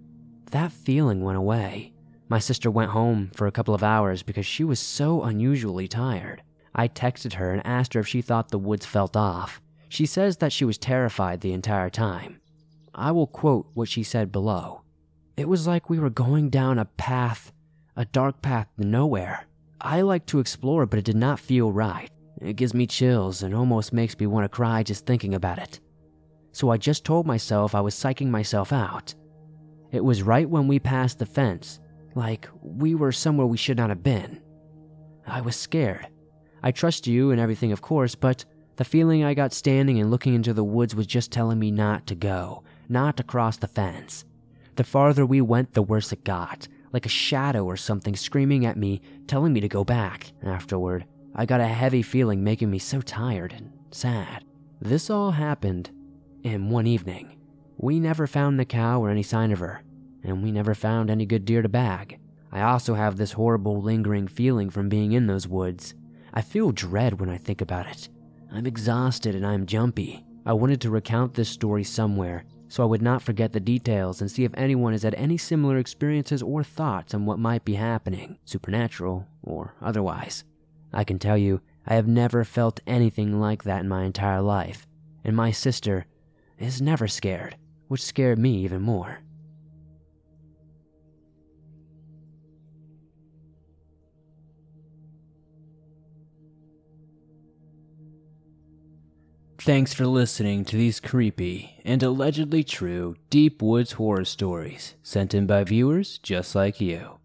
that 0.51 0.73
feeling 0.73 1.23
went 1.23 1.39
away. 1.39 1.93
My 2.29 2.39
sister 2.39 2.71
went 2.71 2.91
home 2.91 3.31
for 3.35 3.47
a 3.47 3.53
couple 3.53 3.75
of 3.75 3.83
hours 3.83 4.23
because 4.23 4.47
she 4.47 4.65
was 4.65 4.81
so 4.81 5.23
unusually 5.23 5.89
tired. 5.89 6.43
I 6.75 6.89
texted 6.89 7.35
her 7.35 7.53
and 7.53 7.67
asked 7.67 7.95
her 7.95 8.01
if 8.01 8.09
she 8.09 8.21
thought 8.21 8.51
the 8.51 8.59
woods 8.59 8.85
felt 8.87 9.17
off. 9.17 9.61
She 9.89 10.07
says 10.07 10.37
that 10.39 10.53
she 10.53 10.65
was 10.65 10.77
terrified 10.77 11.41
the 11.41 11.53
entire 11.53 11.91
time. 11.91 12.41
I 12.95 13.13
will 13.13 13.27
quote 13.27 13.69
what 13.75 13.89
she 13.89 14.03
said 14.03 14.31
below. 14.31 14.83
It 15.37 15.49
was 15.49 15.67
like 15.67 15.89
we 15.89 15.99
were 15.99 16.11
going 16.11 16.51
down 16.51 16.79
a 16.79 16.85
path, 16.85 17.53
a 17.97 18.05
dark 18.05 18.43
path 18.43 18.67
to 18.79 18.87
nowhere. 18.87 19.47
I 19.81 20.01
like 20.01 20.27
to 20.27 20.41
explore, 20.41 20.85
but 20.85 20.99
it 20.99 21.05
did 21.05 21.17
not 21.17 21.39
feel 21.41 21.71
right. 21.73 22.11
It 22.41 22.57
gives 22.57 22.75
me 22.75 22.87
chills 22.87 23.43
and 23.43 23.55
almost 23.55 23.93
makes 23.93 24.19
me 24.19 24.27
want 24.27 24.45
to 24.45 24.49
cry 24.49 24.83
just 24.83 25.07
thinking 25.07 25.35
about 25.35 25.59
it. 25.59 25.81
So 26.53 26.71
I 26.71 26.77
just 26.77 27.05
told 27.05 27.27
myself 27.27 27.75
I 27.75 27.81
was 27.81 27.95
psyching 27.95 28.29
myself 28.29 28.73
out. 28.73 29.15
It 29.91 30.05
was 30.05 30.23
right 30.23 30.49
when 30.49 30.69
we 30.69 30.79
passed 30.79 31.19
the 31.19 31.27
fence, 31.27 31.81
like 32.15 32.49
we 32.63 32.95
were 32.95 33.13
somewhere 33.13 33.47
we 33.47 33.57
should 33.57 33.77
not 33.77 33.91
have 33.91 34.03
been. 34.03 34.41
I 35.27 35.41
was 35.41 35.57
scared. 35.57 36.09
I 36.63 36.73
trust 36.73 37.07
you 37.07 37.31
and 37.31 37.41
everything, 37.41 37.73
of 37.73 37.81
course, 37.83 38.15
but 38.15 38.45
the 38.77 38.85
feeling 38.85 39.25
I 39.25 39.35
got 39.35 39.53
standing 39.53 40.01
and 40.01 40.11
looking 40.11 40.35
into 40.35 40.53
the 40.53 40.65
woods 40.65 40.95
was 40.95 41.07
just 41.07 41.33
telling 41.33 41.59
me 41.59 41.71
not 41.71 42.07
to 42.09 42.15
go, 42.15 42.65
not 42.89 43.17
to 43.17 43.23
cross 43.23 43.57
the 43.57 43.69
fence. 43.69 44.25
The 44.77 44.85
farther 44.85 45.27
we 45.27 45.41
went, 45.41 45.75
the 45.75 45.83
worse 45.83 46.13
it 46.13 46.25
got, 46.25 46.69
like 46.93 47.07
a 47.07 47.11
shadow 47.11 47.65
or 47.65 47.77
something 47.77 48.15
screaming 48.15 48.67
at 48.67 48.77
me, 48.77 49.01
telling 49.27 49.53
me 49.53 49.61
to 49.61 49.69
go 49.69 49.85
back. 49.85 50.33
Afterward, 50.43 51.05
I 51.35 51.47
got 51.47 51.61
a 51.61 51.67
heavy 51.67 52.03
feeling 52.03 52.45
making 52.45 52.71
me 52.71 52.79
so 52.79 53.01
tired 53.01 53.53
and 53.53 53.73
sad. 53.91 54.45
This 54.81 55.11
all 55.11 55.33
happened 55.33 55.91
in 56.43 56.71
one 56.71 56.87
evening. 56.87 57.39
We 57.77 58.01
never 58.01 58.27
found 58.27 58.59
the 58.59 58.65
cow 58.65 59.01
or 59.01 59.11
any 59.11 59.23
sign 59.23 59.53
of 59.53 59.59
her, 59.59 59.83
and 60.23 60.43
we 60.43 60.53
never 60.53 60.75
found 60.75 61.11
any 61.11 61.27
good 61.27 61.45
deer 61.45 61.63
to 61.63 61.69
bag. 61.69 62.19
I 62.51 62.63
also 62.63 62.95
have 62.95 63.17
this 63.17 63.33
horrible 63.33 63.81
lingering 63.81 64.29
feeling 64.29 64.71
from 64.71 64.89
being 64.89 65.13
in 65.13 65.27
those 65.27 65.47
woods. 65.47 65.95
I 66.33 66.43
feel 66.43 66.73
dread 66.73 67.21
when 67.21 67.29
I 67.29 67.39
think 67.39 67.61
about 67.61 67.87
it. 67.87 68.09
I'm 68.53 68.67
exhausted 68.67 69.35
and 69.35 69.47
I'm 69.47 69.67
jumpy. 69.67 70.25
I 70.47 70.55
wanted 70.55 70.81
to 70.83 70.91
recount 70.91 71.35
this 71.35 71.49
story 71.49 71.85
somewhere 71.85 72.45
so 72.69 72.83
I 72.83 72.87
would 72.87 73.03
not 73.03 73.23
forget 73.23 73.53
the 73.53 73.61
details 73.61 74.21
and 74.21 74.31
see 74.31 74.45
if 74.45 74.53
anyone 74.55 74.93
has 74.93 75.03
had 75.03 75.15
any 75.15 75.39
similar 75.39 75.79
experiences 75.79 76.43
or 76.43 76.63
thoughts 76.63 77.15
on 77.15 77.25
what 77.25 77.39
might 77.39 77.65
be 77.65 77.75
happening, 77.75 78.39
supernatural 78.45 79.27
or 79.43 79.75
otherwise. 79.81 80.45
I 80.93 81.05
can 81.05 81.19
tell 81.19 81.39
you, 81.39 81.61
I 81.87 81.95
have 81.95 82.07
never 82.07 82.45
felt 82.45 82.81
anything 82.87 83.41
like 83.41 83.65
that 83.65 83.81
in 83.81 83.89
my 83.89 84.05
entire 84.05 84.43
life, 84.43 84.87
and 85.25 85.35
my 85.35 85.51
sister 85.51 86.07
is 86.59 86.83
never 86.83 87.09
scared, 87.09 87.57
which 87.89 88.03
scared 88.03 88.39
me 88.39 88.59
even 88.59 88.83
more. 88.83 89.19
Thanks 99.61 99.93
for 99.93 100.07
listening 100.07 100.65
to 100.65 100.77
these 100.77 100.99
creepy 100.99 101.83
and 101.85 102.03
allegedly 102.03 102.65
true 102.65 103.17
deep 103.29 103.61
woods 103.61 103.93
horror 103.93 104.25
stories 104.25 104.95
sent 105.03 105.35
in 105.35 105.47
by 105.47 105.63
viewers 105.65 106.17
just 106.19 106.55
like 106.55 106.81
you. 106.81 107.19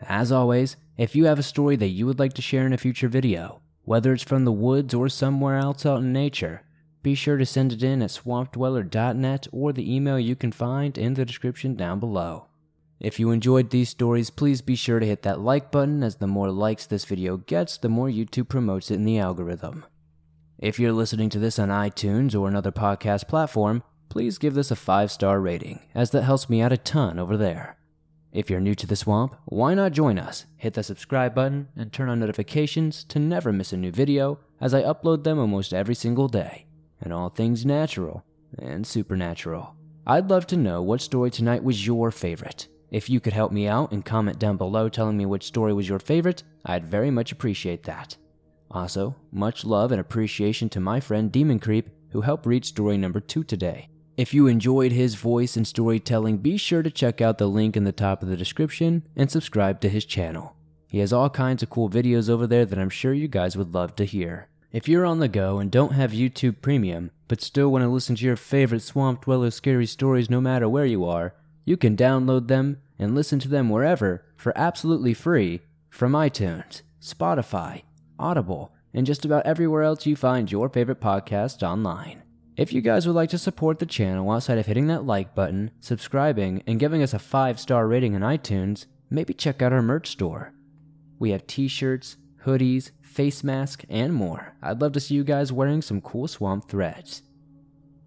As 0.00 0.32
always, 0.32 0.76
if 0.96 1.14
you 1.14 1.26
have 1.26 1.38
a 1.38 1.42
story 1.42 1.76
that 1.76 1.88
you 1.88 2.06
would 2.06 2.18
like 2.18 2.32
to 2.34 2.42
share 2.42 2.64
in 2.64 2.72
a 2.72 2.78
future 2.78 3.08
video, 3.08 3.60
whether 3.82 4.14
it's 4.14 4.22
from 4.22 4.46
the 4.46 4.52
woods 4.52 4.94
or 4.94 5.10
somewhere 5.10 5.58
else 5.58 5.84
out 5.84 5.98
in 5.98 6.12
nature, 6.12 6.62
be 7.04 7.14
sure 7.14 7.36
to 7.36 7.46
send 7.46 7.72
it 7.72 7.84
in 7.84 8.02
at 8.02 8.10
swampdweller.net 8.10 9.46
or 9.52 9.72
the 9.72 9.94
email 9.94 10.18
you 10.18 10.34
can 10.34 10.50
find 10.50 10.98
in 10.98 11.14
the 11.14 11.24
description 11.24 11.76
down 11.76 12.00
below. 12.00 12.46
If 12.98 13.20
you 13.20 13.30
enjoyed 13.30 13.70
these 13.70 13.90
stories, 13.90 14.30
please 14.30 14.62
be 14.62 14.74
sure 14.74 14.98
to 14.98 15.06
hit 15.06 15.22
that 15.22 15.38
like 15.38 15.70
button 15.70 16.02
as 16.02 16.16
the 16.16 16.26
more 16.26 16.50
likes 16.50 16.86
this 16.86 17.04
video 17.04 17.36
gets, 17.36 17.76
the 17.76 17.88
more 17.88 18.08
YouTube 18.08 18.48
promotes 18.48 18.90
it 18.90 18.94
in 18.94 19.04
the 19.04 19.18
algorithm. 19.18 19.84
If 20.58 20.80
you're 20.80 20.92
listening 20.92 21.28
to 21.30 21.38
this 21.38 21.58
on 21.58 21.68
iTunes 21.68 22.34
or 22.34 22.48
another 22.48 22.72
podcast 22.72 23.28
platform, 23.28 23.82
please 24.08 24.38
give 24.38 24.54
this 24.54 24.70
a 24.70 24.76
5 24.76 25.12
star 25.12 25.40
rating, 25.40 25.80
as 25.94 26.10
that 26.10 26.22
helps 26.22 26.48
me 26.48 26.62
out 26.62 26.72
a 26.72 26.78
ton 26.78 27.18
over 27.18 27.36
there. 27.36 27.76
If 28.32 28.48
you're 28.48 28.60
new 28.60 28.74
to 28.76 28.86
the 28.86 28.96
swamp, 28.96 29.36
why 29.44 29.74
not 29.74 29.92
join 29.92 30.18
us? 30.18 30.46
Hit 30.56 30.74
the 30.74 30.82
subscribe 30.82 31.34
button 31.34 31.68
and 31.76 31.92
turn 31.92 32.08
on 32.08 32.18
notifications 32.18 33.04
to 33.04 33.18
never 33.18 33.52
miss 33.52 33.72
a 33.72 33.76
new 33.76 33.92
video, 33.92 34.38
as 34.60 34.72
I 34.72 34.82
upload 34.82 35.22
them 35.22 35.38
almost 35.38 35.74
every 35.74 35.94
single 35.94 36.28
day, 36.28 36.66
and 37.00 37.12
all 37.12 37.28
things 37.28 37.64
natural 37.66 38.24
and 38.58 38.86
supernatural. 38.86 39.74
I'd 40.06 40.30
love 40.30 40.46
to 40.48 40.56
know 40.56 40.82
what 40.82 41.00
story 41.00 41.30
tonight 41.30 41.64
was 41.64 41.86
your 41.86 42.10
favorite. 42.10 42.68
If 42.90 43.10
you 43.10 43.20
could 43.20 43.32
help 43.32 43.50
me 43.52 43.66
out 43.66 43.92
and 43.92 44.04
comment 44.04 44.38
down 44.38 44.56
below 44.56 44.88
telling 44.88 45.16
me 45.16 45.26
which 45.26 45.46
story 45.46 45.72
was 45.72 45.88
your 45.88 45.98
favorite, 45.98 46.42
I'd 46.64 46.86
very 46.86 47.10
much 47.10 47.32
appreciate 47.32 47.82
that. 47.84 48.16
Also, 48.70 49.16
much 49.32 49.64
love 49.64 49.92
and 49.92 50.00
appreciation 50.00 50.68
to 50.70 50.80
my 50.80 51.00
friend 51.00 51.32
Demon 51.32 51.58
Creep, 51.58 51.90
who 52.10 52.20
helped 52.20 52.46
read 52.46 52.64
story 52.64 52.96
number 52.96 53.20
two 53.20 53.44
today. 53.44 53.88
If 54.16 54.32
you 54.32 54.46
enjoyed 54.46 54.92
his 54.92 55.16
voice 55.16 55.56
and 55.56 55.66
storytelling, 55.66 56.38
be 56.38 56.56
sure 56.56 56.82
to 56.82 56.90
check 56.90 57.20
out 57.20 57.38
the 57.38 57.48
link 57.48 57.76
in 57.76 57.82
the 57.82 57.90
top 57.90 58.22
of 58.22 58.28
the 58.28 58.36
description 58.36 59.02
and 59.16 59.28
subscribe 59.28 59.80
to 59.80 59.88
his 59.88 60.04
channel. 60.04 60.54
He 60.86 61.00
has 61.00 61.12
all 61.12 61.30
kinds 61.30 61.64
of 61.64 61.70
cool 61.70 61.90
videos 61.90 62.30
over 62.30 62.46
there 62.46 62.64
that 62.64 62.78
I'm 62.78 62.90
sure 62.90 63.12
you 63.12 63.26
guys 63.26 63.56
would 63.56 63.74
love 63.74 63.96
to 63.96 64.04
hear. 64.04 64.48
If 64.74 64.88
you're 64.88 65.06
on 65.06 65.20
the 65.20 65.28
go 65.28 65.60
and 65.60 65.70
don't 65.70 65.92
have 65.92 66.10
YouTube 66.10 66.60
Premium, 66.60 67.12
but 67.28 67.40
still 67.40 67.70
want 67.70 67.84
to 67.84 67.88
listen 67.88 68.16
to 68.16 68.24
your 68.24 68.34
favorite 68.34 68.80
Swamp 68.82 69.22
Dweller 69.22 69.52
scary 69.52 69.86
stories 69.86 70.28
no 70.28 70.40
matter 70.40 70.68
where 70.68 70.84
you 70.84 71.04
are, 71.04 71.32
you 71.64 71.76
can 71.76 71.96
download 71.96 72.48
them 72.48 72.78
and 72.98 73.14
listen 73.14 73.38
to 73.38 73.48
them 73.48 73.70
wherever 73.70 74.24
for 74.36 74.52
absolutely 74.58 75.14
free 75.14 75.60
from 75.90 76.10
iTunes, 76.10 76.82
Spotify, 77.00 77.82
Audible, 78.18 78.72
and 78.92 79.06
just 79.06 79.24
about 79.24 79.46
everywhere 79.46 79.84
else 79.84 80.06
you 80.06 80.16
find 80.16 80.50
your 80.50 80.68
favorite 80.68 81.00
podcast 81.00 81.62
online. 81.62 82.24
If 82.56 82.72
you 82.72 82.80
guys 82.80 83.06
would 83.06 83.14
like 83.14 83.30
to 83.30 83.38
support 83.38 83.78
the 83.78 83.86
channel 83.86 84.28
outside 84.28 84.58
of 84.58 84.66
hitting 84.66 84.88
that 84.88 85.06
like 85.06 85.36
button, 85.36 85.70
subscribing, 85.78 86.64
and 86.66 86.80
giving 86.80 87.00
us 87.00 87.14
a 87.14 87.20
5 87.20 87.60
star 87.60 87.86
rating 87.86 88.16
on 88.16 88.22
iTunes, 88.22 88.86
maybe 89.08 89.34
check 89.34 89.62
out 89.62 89.72
our 89.72 89.82
merch 89.82 90.08
store. 90.10 90.52
We 91.20 91.30
have 91.30 91.46
t 91.46 91.68
shirts, 91.68 92.16
hoodies, 92.44 92.90
face 93.02 93.44
masks, 93.44 93.84
and 93.88 94.12
more. 94.14 94.54
I'd 94.62 94.80
love 94.80 94.92
to 94.92 95.00
see 95.00 95.14
you 95.14 95.24
guys 95.24 95.52
wearing 95.52 95.82
some 95.82 96.00
cool 96.00 96.28
swamp 96.28 96.68
threads. 96.68 97.22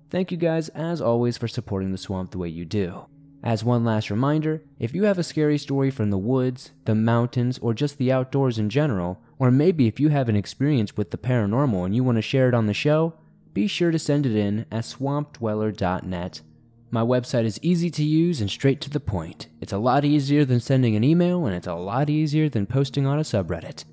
Thank 0.09 0.31
you 0.31 0.37
guys, 0.37 0.69
as 0.69 1.01
always, 1.01 1.37
for 1.37 1.47
supporting 1.47 1.91
the 1.91 1.97
swamp 1.97 2.31
the 2.31 2.37
way 2.37 2.49
you 2.49 2.65
do. 2.65 3.07
As 3.43 3.63
one 3.63 3.85
last 3.85 4.09
reminder, 4.09 4.63
if 4.79 4.95
you 4.95 5.03
have 5.03 5.17
a 5.17 5.23
scary 5.23 5.57
story 5.57 5.91
from 5.91 6.09
the 6.09 6.17
woods, 6.17 6.71
the 6.85 6.95
mountains, 6.95 7.57
or 7.59 7.73
just 7.73 7.97
the 7.97 8.11
outdoors 8.11 8.57
in 8.57 8.69
general, 8.69 9.21
or 9.37 9.51
maybe 9.51 9.87
if 9.87 9.99
you 9.99 10.09
have 10.09 10.27
an 10.27 10.35
experience 10.35 10.97
with 10.97 11.11
the 11.11 11.17
paranormal 11.17 11.85
and 11.85 11.95
you 11.95 12.03
want 12.03 12.17
to 12.17 12.21
share 12.21 12.47
it 12.47 12.55
on 12.55 12.65
the 12.65 12.73
show, 12.73 13.13
be 13.53 13.67
sure 13.67 13.91
to 13.91 13.99
send 13.99 14.25
it 14.25 14.35
in 14.35 14.65
at 14.71 14.83
swampdweller.net. 14.83 16.41
My 16.89 17.01
website 17.01 17.43
is 17.43 17.59
easy 17.61 17.89
to 17.91 18.03
use 18.03 18.39
and 18.39 18.49
straight 18.49 18.79
to 18.81 18.89
the 18.89 18.99
point. 18.99 19.47
It's 19.59 19.73
a 19.73 19.77
lot 19.77 20.05
easier 20.05 20.45
than 20.45 20.59
sending 20.59 20.95
an 20.95 21.03
email, 21.03 21.45
and 21.45 21.55
it's 21.55 21.67
a 21.67 21.75
lot 21.75 22.09
easier 22.09 22.49
than 22.49 22.65
posting 22.65 23.05
on 23.05 23.19
a 23.19 23.23
subreddit. 23.23 23.83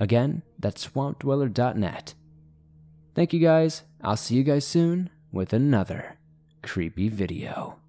Again, 0.00 0.42
that's 0.58 0.88
swampdweller.net. 0.88 2.14
Thank 3.14 3.32
you 3.34 3.40
guys. 3.40 3.82
I'll 4.02 4.16
see 4.16 4.34
you 4.34 4.42
guys 4.42 4.66
soon 4.66 5.10
with 5.30 5.52
another 5.52 6.16
creepy 6.62 7.10
video. 7.10 7.79